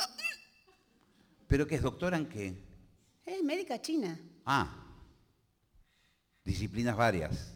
[1.46, 2.60] ¿Pero qué es doctora en qué?
[3.24, 4.84] Es médica china, Ah.
[6.44, 7.54] Disciplinas varias.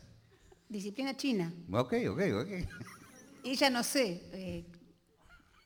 [0.68, 1.52] disciplina china.
[1.72, 2.48] Ok, ok, ok.
[3.44, 4.66] Ella no sé, eh,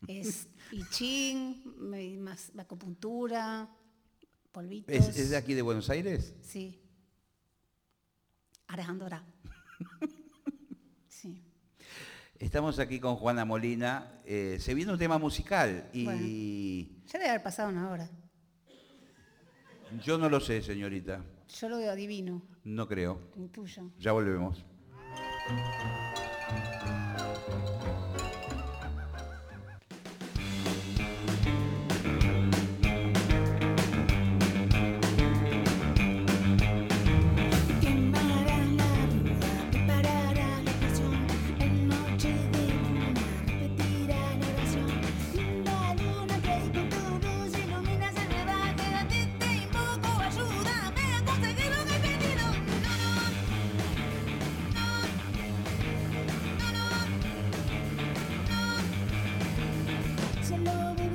[0.08, 3.68] es I Ching, más acupuntura,
[4.56, 4.94] polvitos.
[4.94, 6.32] ¿Es, es de aquí de Buenos Aires?
[6.40, 6.80] Sí.
[8.68, 9.22] Alejandra.
[11.08, 11.42] Sí.
[12.38, 14.20] Estamos aquí con Juana Molina.
[14.24, 18.10] eh, se viene un tema musical y Ya debe haber pasado una hora.
[20.02, 21.22] yo no lo sé, señorita.
[21.58, 23.20] Yo lo veo divino, No creo.
[23.36, 23.90] intuyo.
[23.98, 24.64] Ya volvemos.
[60.64, 61.05] No,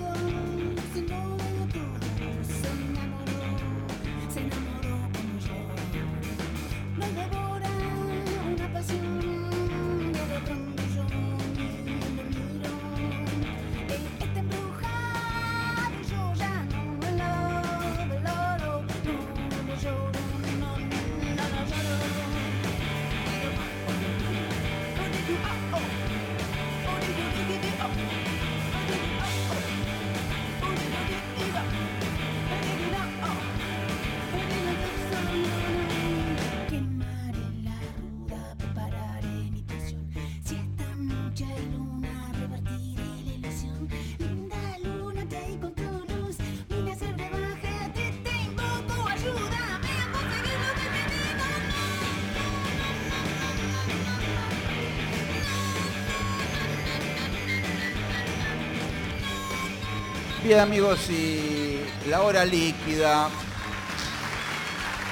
[60.52, 61.80] Bien amigos, y
[62.10, 63.30] la hora líquida.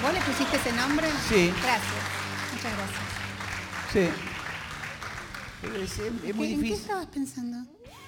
[0.01, 1.07] ¿Vos le pusiste ese nombre?
[1.29, 1.49] Sí.
[1.63, 1.93] Gracias.
[2.51, 2.99] Muchas gracias.
[3.93, 3.99] Sí.
[5.81, 6.73] Es, es- es muy ¿En qué difícil.
[6.81, 7.57] estabas pensando?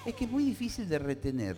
[0.06, 1.56] Es que es muy difícil de retener.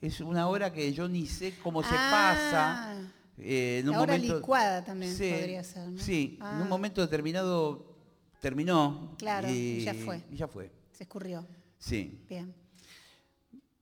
[0.00, 2.10] Es una hora que yo ni sé cómo se Ah.
[2.10, 2.96] pasa.
[3.36, 6.00] Eh, en un La hora momento- licuada también Sí, podría ser, ¿no?
[6.00, 6.60] Sí, en Ah.
[6.62, 7.94] un momento determinado
[8.40, 9.16] terminó.
[9.18, 10.22] Claro, y ya fue.
[10.32, 10.72] Y ya fue.
[10.92, 11.46] Se escurrió.
[11.78, 12.24] Sí.
[12.26, 12.54] Bien.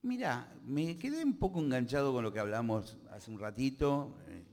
[0.02, 4.14] Mira, me quedé un poco enganchado con lo que hablamos hace un ratito.
[4.28, 4.44] Eh,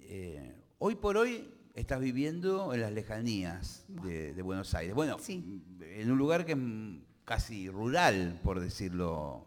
[0.00, 4.94] eh, hoy por hoy estás viviendo en las lejanías de, de Buenos Aires.
[4.94, 5.62] Bueno, Sí.
[5.80, 6.58] en un lugar que es
[7.24, 9.46] casi rural, por decirlo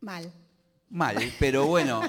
[0.00, 0.32] Mal.
[0.88, 2.00] mal, pero bueno,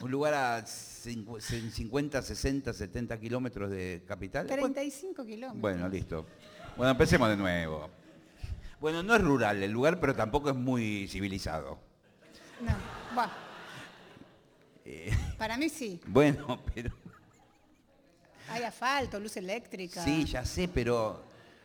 [0.00, 4.46] un lugar a cincu- 50, 60, 70 kilómetros de capital.
[4.46, 5.60] 35 kilómetros.
[5.60, 6.24] Bueno, listo.
[6.78, 7.90] Bueno, empecemos de nuevo.
[8.82, 11.78] Bueno, no es rural el lugar, pero tampoco es muy civilizado.
[12.60, 12.72] No.
[13.14, 13.30] Buah.
[14.84, 16.00] Eh, Para mí sí.
[16.08, 16.90] bueno, pero...
[18.48, 20.02] Hay asfalto, luz eléctrica.
[20.02, 21.22] Sí, ya sé, pero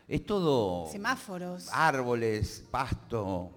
[0.08, 1.70] es todo Semáforos.
[1.74, 3.52] árboles, pasto.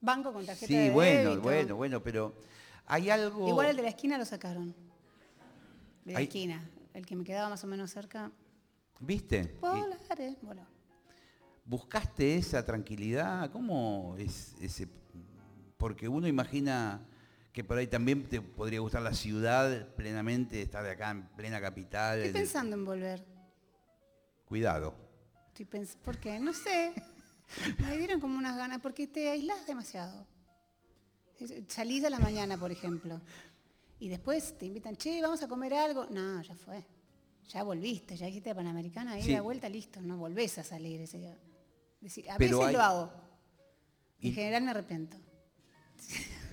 [0.00, 1.42] Banco con tarjeta Sí, de bueno, débito.
[1.42, 2.34] bueno, bueno, pero
[2.84, 3.46] hay algo...
[3.48, 4.74] Igual el de la esquina lo sacaron.
[6.04, 6.68] De la esquina.
[6.94, 8.32] El que me quedaba más o menos cerca.
[8.98, 9.54] ¿Viste?
[9.56, 10.62] Y- Volar, eh, voló.
[11.66, 13.50] ¿Buscaste esa tranquilidad?
[13.50, 14.88] ¿Cómo es ese?
[15.76, 17.04] Porque uno imagina
[17.52, 21.60] que por ahí también te podría gustar la ciudad plenamente, estar de acá en plena
[21.60, 22.18] capital.
[22.20, 23.24] Estoy pensando en volver.
[24.44, 24.94] Cuidado.
[25.48, 26.38] Estoy pens- ¿Por qué?
[26.38, 26.92] No sé.
[27.78, 30.26] Me dieron como unas ganas, porque te aislás demasiado.
[31.68, 33.20] Salís a la mañana, por ejemplo,
[33.98, 36.06] y después te invitan, che, vamos a comer algo.
[36.10, 36.84] No, ya fue.
[37.48, 39.32] Ya volviste, ya hiciste Panamericana, ahí Sí.
[39.34, 40.00] de vuelta, listo.
[40.00, 41.36] No volvés a salir ese día.
[42.06, 43.12] Decir, a Pero veces hay- lo hago.
[44.20, 45.16] En Y- general me arrepiento.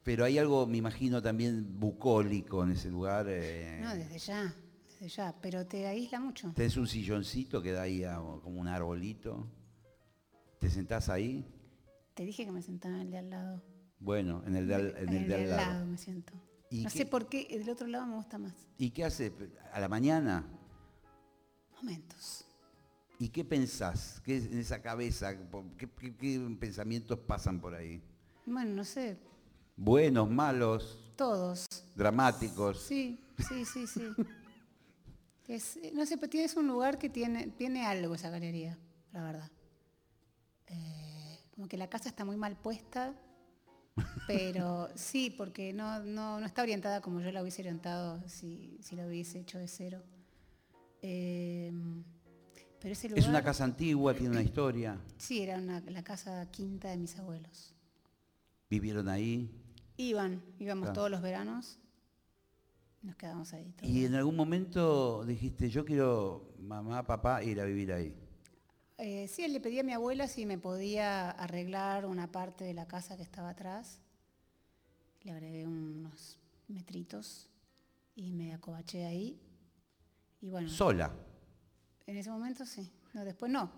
[0.02, 3.24] Pero hay algo, me imagino, también bucólico en ese lugar.
[3.28, 4.54] eh, No, desde ya,
[4.90, 5.34] desde ya.
[5.40, 6.52] Pero te aísla mucho.
[6.54, 9.46] Tenés un silloncito que da ahí a- como un arbolito.
[10.60, 11.44] ¿Te sentás ahí?
[12.14, 13.62] Te dije que me sentaba en el de al lado.
[13.98, 15.86] Bueno, en el de al, en el de al lado.
[15.86, 16.34] me siento.
[16.70, 18.52] ¿Y No qué- sé por qué del otro lado me gusta más.
[18.76, 19.32] ¿Y qué haces?
[19.72, 20.46] ¿A la mañana?
[21.80, 22.45] Momentos.
[23.18, 24.20] ¿Y qué pensás?
[24.24, 25.34] ¿Qué es en esa cabeza?
[25.78, 28.02] ¿Qué, qué- qué pensamientos pasan por ahí?
[28.44, 29.16] Bueno, no sé,
[29.76, 31.66] ¿Buenos, malos, todos.
[31.94, 32.80] dramáticos?
[32.82, 34.14] Sí, sí, sí, sí.
[35.48, 38.76] Es, eh, no sé, pero tienes un lugar que tiene, tiene algo esa galería,
[39.12, 39.48] la verdad.
[40.66, 43.14] Eh, como que la casa está muy mal puesta,
[44.26, 48.96] pero sí, porque no, no, no está orientada como yo la hubiese orientado si, si
[48.96, 50.02] la hubiese hecho de cero.
[51.00, 51.70] Eh,
[52.80, 53.22] pero ese lugar...
[53.22, 54.98] Es una casa antigua, tiene una historia.
[55.18, 57.74] Sí, era una- la casa quinta de mis abuelos.
[58.70, 59.50] Vivieron ahí.
[59.96, 60.94] Iban, íbamos Claro.
[60.94, 61.78] todos los veranos,
[63.02, 63.72] nos quedábamos ahí.
[63.76, 63.88] todos.
[63.88, 68.14] Y en algún momento dijiste, yo quiero, mamá, papá, ir a vivir ahí.
[68.98, 72.86] Eh, sí, le pedí a mi abuela si me podía arreglar una parte de la
[72.88, 74.00] casa que estaba atrás.
[75.22, 77.48] Le agregué unos metritos
[78.14, 79.38] y me acobaché ahí.
[80.40, 81.12] Y bueno, Sola.
[82.06, 82.90] En ese momento sí.
[83.14, 83.70] No, después no.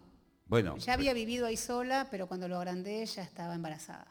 [0.46, 4.06] Bueno, Ya había vivido ahí sola, pero cuando lo agrandé ya estaba embarazada.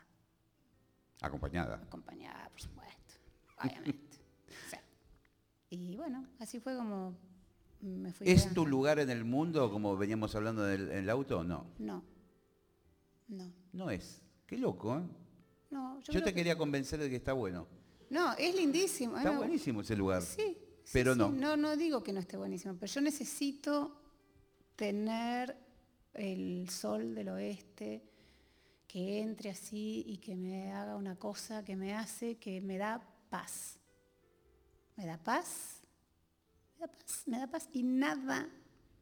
[1.22, 1.76] acompañada.
[1.84, 3.13] Acompañada, por supuesto.
[3.61, 4.03] Obviamente.
[5.70, 7.18] Y bueno, así fue como
[7.82, 8.30] me fui.
[8.30, 11.43] ¿Es tu lugar en el mundo, como veníamos hablando del en el auto?
[11.43, 12.03] No, No.
[13.28, 13.51] No.
[13.74, 14.22] no es.
[14.45, 15.03] Qué loco, ¿eh?
[15.70, 17.68] No, yo, te que- quería convencer de que está bueno.
[18.09, 19.18] No, es lindísimo.
[19.18, 20.22] Está buenísimo ese lugar.
[20.22, 21.20] Sí, sí, Pero sí.
[21.20, 21.30] no.
[21.34, 24.07] No, no digo que no esté buenísimo, pero yo necesito
[24.78, 25.57] tener
[26.13, 28.03] el sol del oeste
[28.88, 33.01] que entre así y que me haga una cosa que me hace que me da
[33.30, 33.80] paz.
[34.95, 35.82] Me da paz,
[36.75, 38.49] me da paz, me da paz y nada,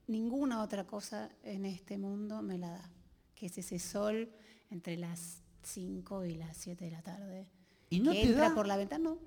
[0.07, 2.89] ninguna otra cosa en este mundo me la da,
[3.35, 4.29] que es ese sol
[4.71, 7.51] entre las 5 y las 7 de la tarde.
[7.89, 8.55] ¿Y no que te entra da?
[8.55, 9.19] por la ventana, no.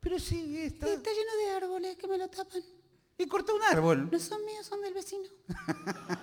[0.00, 0.88] Pero sí, está...
[0.88, 2.62] Está lleno de árboles que me lo tapan.
[3.22, 4.08] Y corta un árbol.
[4.10, 5.28] No son míos, son del vecino.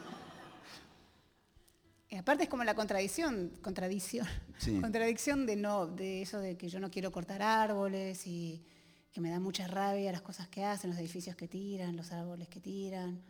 [2.10, 4.26] y aparte es como la contradicción, contradicción,
[4.58, 4.80] Sí.
[4.82, 8.64] contradicción de no, de eso de que yo no quiero cortar árboles y
[9.12, 12.48] que me da mucha rabia las cosas que hacen, los edificios que tiran, los árboles
[12.48, 13.22] que tiran.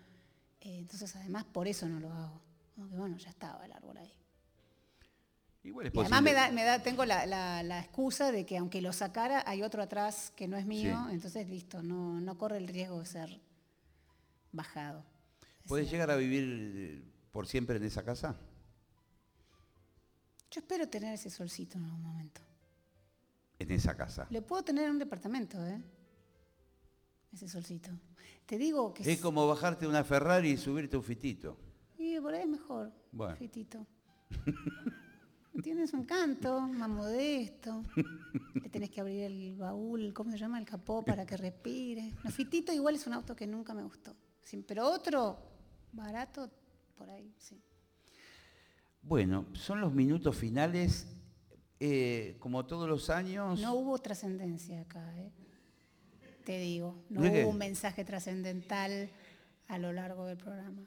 [0.62, 2.42] Eh, entonces además por eso no lo hago.
[2.76, 4.14] Como que bueno, ya estaba el árbol ahí.
[5.64, 8.58] Igual es Y además me da, me da, tengo la, la- la excusa de que
[8.58, 11.14] aunque lo sacara, hay otro atrás que no es mío, Sí.
[11.16, 13.42] entonces listo, no, no corre el riesgo de ser
[14.58, 15.06] bajado.
[15.66, 16.44] ¿Puedes llegar a vivir
[16.76, 18.36] eh, por siempre en esa casa?
[20.52, 22.42] Yo espero tener ese solcito en algún momento.
[23.60, 24.28] En esa casa.
[24.30, 25.82] Le puedo tener en un departamento, ¿eh?
[27.34, 27.90] Ese solcito.
[28.46, 31.58] Te digo que Es como bajarte una Ferrari y subirte un fitito.
[31.98, 32.92] y por ahí es mejor.
[33.12, 33.36] Bueno.
[33.36, 33.86] Fitito.
[35.64, 37.84] Tienes un canto más modesto.
[38.54, 40.60] Le tenés que abrir el baúl, ¿cómo se llama?
[40.60, 42.14] El capó para que respire.
[42.24, 44.16] No, Fitito igual es un auto que nunca me gustó.
[44.48, 45.38] Sí, pero otro
[45.92, 46.50] barato,
[46.98, 47.62] por ahí, sí.
[49.02, 51.06] Bueno, son los minutos finales.
[51.82, 53.60] Eh, como todos los años.
[53.60, 55.32] No hubo trascendencia acá, ¿eh?
[56.46, 57.46] Te digo, no ¿De hubo qué?
[57.46, 59.10] un mensaje trascendental
[59.68, 60.82] a lo largo del programa.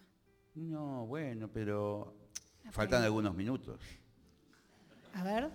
[0.54, 2.16] No, bueno, pero
[2.70, 3.78] faltan algunos minutos.
[5.12, 5.50] A ver,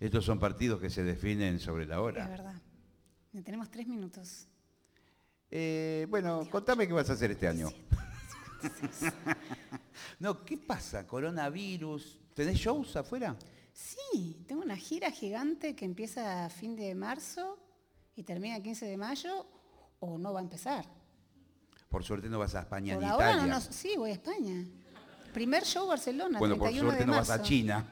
[0.00, 2.26] Estos son partidos que se definen sobre la es hora.
[2.28, 2.60] verdad.
[3.44, 4.48] Tenemos tres minutos.
[5.50, 7.68] Eh, bueno, contame qué vas a hacer este año.
[10.18, 11.06] no, ¿qué pasa?
[11.06, 12.18] Coronavirus.
[12.34, 13.36] ¿Tenés shows afuera?
[13.72, 17.58] Sí, tengo una gira gigante que empieza a fin de marzo
[18.16, 19.46] y termina el 15 de mayo
[20.00, 20.84] o no va a empezar.
[21.88, 23.46] Por suerte no vas a España Por ni ahora Italia.
[23.46, 23.64] no nos...
[23.64, 24.66] Sí, voy a España.
[25.32, 27.42] Primer show Barcelona, bueno, por 31 suerte de no vas a.
[27.42, 27.86] China.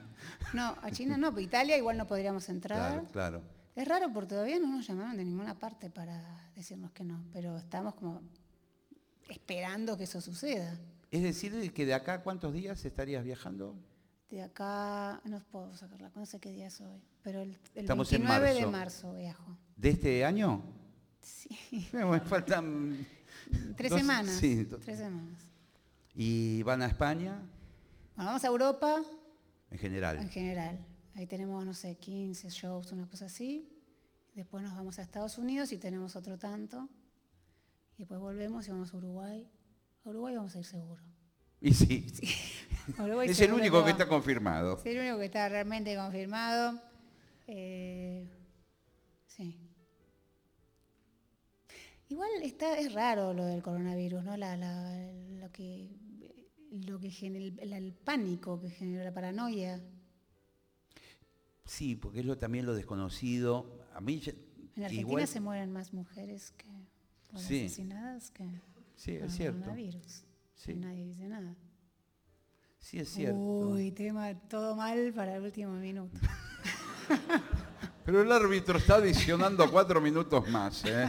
[0.52, 2.78] No, a China no, pero Italia igual no podríamos entrar.
[2.78, 3.55] Claro, claro.
[3.76, 7.56] Es raro porque todavía no nos llamaron de ninguna parte para decirnos que no, pero
[7.58, 8.22] estamos como
[9.28, 10.78] esperando que eso suceda.
[11.10, 13.76] Es decir, que de acá cuántos días estarías viajando?
[14.30, 18.12] De acá, no puedo sacarla, no sé qué día es hoy, pero el, el Estamos
[18.12, 19.12] en 29 de marzo.
[19.14, 19.56] viajo.
[19.76, 20.62] ¿De este año?
[21.20, 23.06] Sí, bueno, faltan...
[23.76, 24.34] tres Dos- semanas.
[24.36, 25.38] sí, tres semanas.
[26.14, 27.34] ¿Y van a España?
[28.16, 28.96] Bueno, vamos a Europa
[29.70, 29.78] En en
[30.30, 30.86] general.
[31.16, 33.68] Ahí tenemos, no sé, 15 shows, una cosa así.
[34.34, 36.88] Después nos vamos a Estados Unidos y tenemos otro tanto.
[37.96, 39.48] Y después volvemos y vamos a Uruguay.
[40.04, 41.02] A Uruguay vamos a ir seguro.
[41.60, 42.06] Y sí,
[42.98, 44.78] Uruguay es el único que está confirmado.
[44.82, 46.78] Sí, el único que está realmente confirmado.
[47.46, 48.28] Eh,
[49.26, 49.56] sí.
[52.08, 54.36] Igual está, es raro lo del coronavirus, ¿no?
[54.36, 55.88] La, la- lo que,
[56.70, 59.80] lo que genera, el, el pánico que genera la paranoia.
[61.66, 63.78] Sí, porque es lo, también lo desconocido.
[63.94, 66.66] A mí En Argentina igual- se mueren más mujeres que
[67.30, 67.66] por Sí.
[67.66, 68.44] asesinadas que
[68.96, 69.58] Sí, por es el cierto.
[69.60, 70.24] coronavirus.
[70.54, 70.74] Sí.
[70.74, 71.54] Nadie dice nada.
[72.78, 73.36] Sí, es cierto.
[73.38, 76.16] Uy, tema todo mal para el último minuto.
[78.04, 80.84] Pero el árbitro está adicionando cuatro minutos más.
[80.84, 81.08] ¿eh?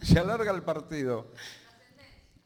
[0.00, 1.32] Se alarga el partido.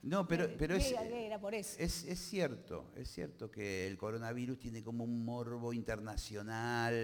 [0.02, 1.76] No, pero, pero es, Gay, gay, era por eso.
[1.78, 6.94] es, es cierto, es cierto que el coronavirus tiene como un morbo internacional.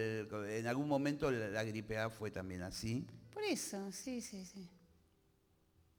[0.49, 3.07] En algún momento la, la gripe A fue también así.
[3.32, 4.70] Por eso, sí, sí, sí.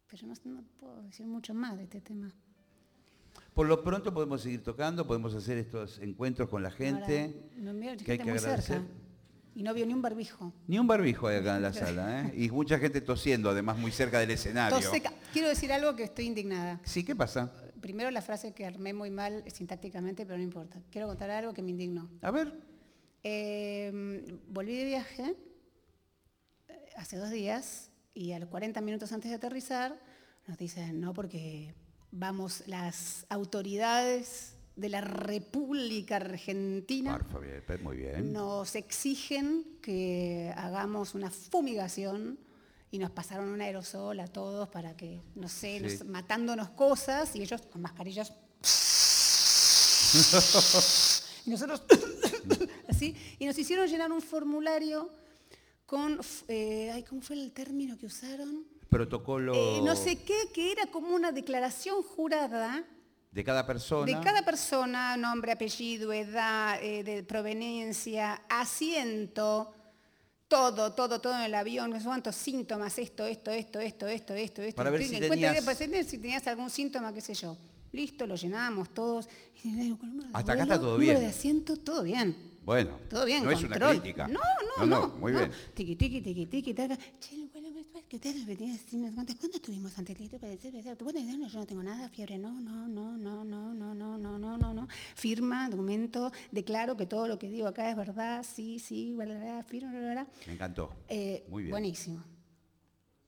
[0.10, 2.34] Pero no, no puedo decir mucho más de este tema.
[3.54, 7.26] Por lo pronto podemos seguir tocando, podemos hacer estos encuentros con la gente.
[7.26, 8.80] Ahora, no veo que hay que agradecer.
[8.80, 9.07] cerca.
[9.58, 10.54] Y no vio ni un barbijo.
[10.68, 12.34] Ni un barbijo hay acá en la sala, ¿eh?
[12.38, 14.78] Y mucha gente tosiendo, además muy cerca del escenario.
[15.34, 16.80] Quiero decir algo que estoy indignada.
[16.84, 17.52] Sí, ¿qué pasa?
[17.82, 20.80] Primero la frase que armé muy mal sintácticamente, pero no importa.
[20.92, 22.08] Quiero contar algo que me indignó.
[22.22, 22.54] A ver.
[23.24, 25.36] Eh, volví de viaje
[26.68, 30.00] eh, hace dos días y a los 40 minutos antes de aterrizar
[30.46, 31.74] nos dicen, no, porque
[32.12, 38.32] vamos, las autoridades de la República Argentina Por muy bien.
[38.32, 42.40] nos exigen que hagamos una fumigación
[42.92, 47.42] y nos pasaron un aerosol a todos para que, no sé, nos- matándonos cosas y
[47.42, 48.32] ellos con mascarillas.
[51.46, 51.82] y nosotros
[52.88, 53.16] así.
[53.40, 55.10] Y nos hicieron llenar un formulario
[55.86, 58.66] con, eh, ay, ¿cómo fue el término que usaron?
[58.90, 62.86] Protocolo Eh, no sé qué, que era como una declaración jurada
[63.38, 64.06] de cada persona.
[64.06, 69.72] de cada persona, nombre, apellido, edad, eh, de proveniencia, asiento,
[70.48, 74.34] todo, todo, todo en el avión, no sé cuántos síntomas, esto, esto, esto, esto, esto,
[74.34, 74.76] esto, esto.
[74.76, 75.64] Para ver si tenías-
[76.08, 77.56] si tenías algún síntoma, qué sé yo.
[77.92, 79.30] Listo, lo llenamos todos.
[79.64, 79.98] Número
[80.34, 81.22] Hasta acá está todo número bien.
[81.22, 82.36] de asiento, todo bien.
[82.64, 84.28] Bueno, Todo bien, no es una crítica.
[84.28, 84.40] No,
[84.80, 85.08] no, no.
[85.20, 85.50] muy bien.
[85.74, 86.98] Tiqui, tiqui, tiqui, tiqui, taca.
[87.20, 87.67] Che, bueno,
[87.98, 89.36] pues, pues, que ustedes así unas cuantas.
[89.38, 90.72] ¿Cuándo estuvimos ante el para decir,
[91.02, 94.38] bueno, no, yo no tengo nada, fiebre, no, no, no, no, no, no, no, no,
[94.38, 94.88] no, no, no.
[95.16, 99.40] Firma, documento, declaro que todo lo que digo acá es verdad, sí, sí, bla, bla,
[99.40, 100.28] bla, firma, bla, bla, bla.
[100.46, 100.94] Me encantó.
[101.08, 101.72] Eh, Muy bien.
[101.72, 102.24] Buenísimo.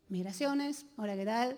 [0.09, 1.57] Migraciones, hola, ¿qué tal?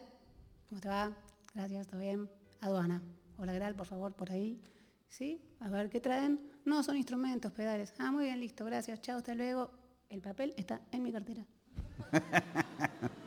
[0.69, 1.15] ¿Cómo te va?
[1.53, 2.29] Gracias, ¿todo bien?
[2.61, 3.01] Aduana,
[3.37, 3.75] hola, ¿qué tal?
[3.75, 4.61] Por favor, por ahí.
[5.09, 5.41] ¿Sí?
[5.59, 6.39] A ver, ¿qué traen?
[6.63, 7.93] No, son instrumentos, pedales.
[7.97, 9.71] Ah, muy bien, listo, gracias, chao, hasta luego.
[10.09, 11.45] El papel está en mi cartera.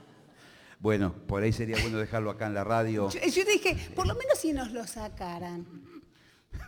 [0.84, 3.08] Bueno, por ahí sería bueno dejarlo acá en la radio.
[3.08, 5.66] Yo, yo dije, por lo menos si nos lo sacaran.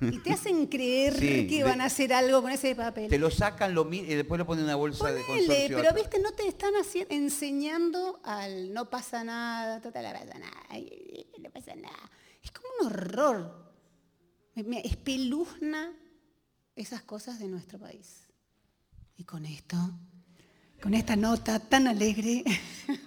[0.00, 3.08] Y te hacen creer Sí, que van a hacer algo con ese papel.
[3.08, 5.76] Te lo sacan, lo y después lo ponen en una bolsa de consorcio.
[5.76, 6.72] pero viste, no te están
[7.10, 10.78] enseñando al no pasa nada, total no pasa nada,
[11.38, 12.10] no pasa nada.
[12.42, 13.66] Es como un horror.
[14.54, 15.94] Me, me espeluzna
[16.74, 18.28] esas cosas de nuestro país.
[19.16, 19.76] Y con esto,
[20.82, 22.44] con esta nota tan alegre,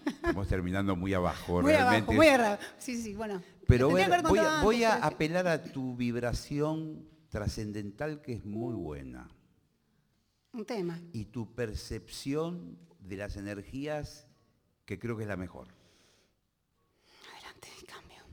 [0.05, 1.97] Estamos terminando muy abajo, muy realmente.
[1.97, 2.61] abajo, muy abajo.
[2.77, 3.41] Sí, sí, bueno.
[3.67, 9.29] Pero voy, a, voy apelar a tu vibración trascendental que es muy buena.
[10.51, 10.99] Un tema.
[11.13, 14.27] Y tu percepción de las energías
[14.85, 15.67] que creo que es la mejor.
[17.31, 18.23] Adelante, cambio.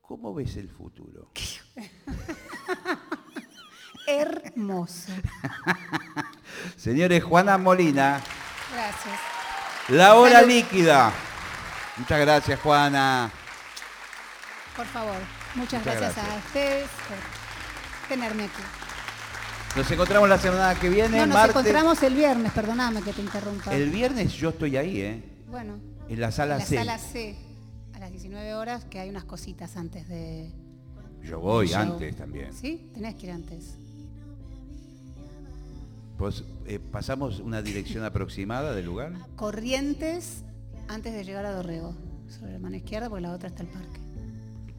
[0.00, 1.30] ¿Cómo ves el futuro?
[4.06, 5.12] Hermoso.
[6.76, 8.20] Señores, Juana Molina,
[8.72, 9.20] Gracias.
[9.88, 10.48] la hora Salud.
[10.48, 11.12] líquida.
[11.96, 13.30] Muchas gracias, Juana.
[14.76, 15.14] Por favor,
[15.54, 18.62] muchas, Muchas gracias, a ustedes por tenerme aquí.
[19.76, 21.50] Nos encontramos la semana que viene, No, nos martes.
[21.56, 23.72] encontramos el viernes, perdóname que te interrumpa.
[23.74, 25.22] El viernes yo estoy ahí, ¿eh?
[25.48, 26.76] Bueno, En la sala en la C.
[26.76, 27.36] sala C,
[27.94, 30.50] a las 19 horas, que hay unas cositas antes de...
[31.22, 32.52] Yo voy antes también.
[32.52, 32.90] ¿Sí?
[32.94, 33.76] Tenés que ir antes.
[36.22, 39.12] Pues, eh, ¿Pasamos una dirección aproximada del lugar?
[39.34, 40.44] Corrientes
[40.86, 41.96] antes de llegar a Dorrego.
[42.28, 43.98] sobre la mano izquierda porque la otra está el parque.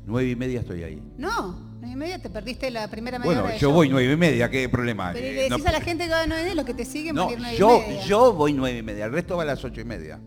[0.05, 1.03] Nueve y media estoy ahí.
[1.17, 3.73] No, nueve y media te perdiste la primera media Bueno, hora de yo show.
[3.75, 5.11] voy nueve y media, ¿qué problema?
[5.11, 6.73] Pero le decís no- a la gente que va a nueve y media, los que
[6.75, 8.05] te siguen No, van a ir nueve yo, y media.
[8.05, 10.21] yo voy nueve y media, el resto va a las ocho y media.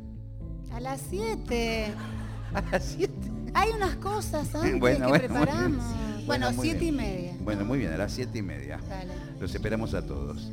[0.70, 1.86] A las siete.
[2.52, 3.32] A las siete.
[3.54, 5.82] Hay unas cosas antes Bueno, que bueno, preparamos.
[6.26, 6.26] bueno.
[6.26, 6.94] Bueno, siete bien.
[6.94, 7.32] y media.
[7.40, 8.78] Bueno, muy bien, a las siete y media.
[8.86, 9.14] Dale.
[9.40, 10.52] Los esperamos a todos.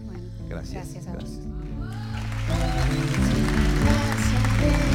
[0.50, 0.94] Gracias.
[0.94, 1.40] Gracias.
[4.90, 4.93] A.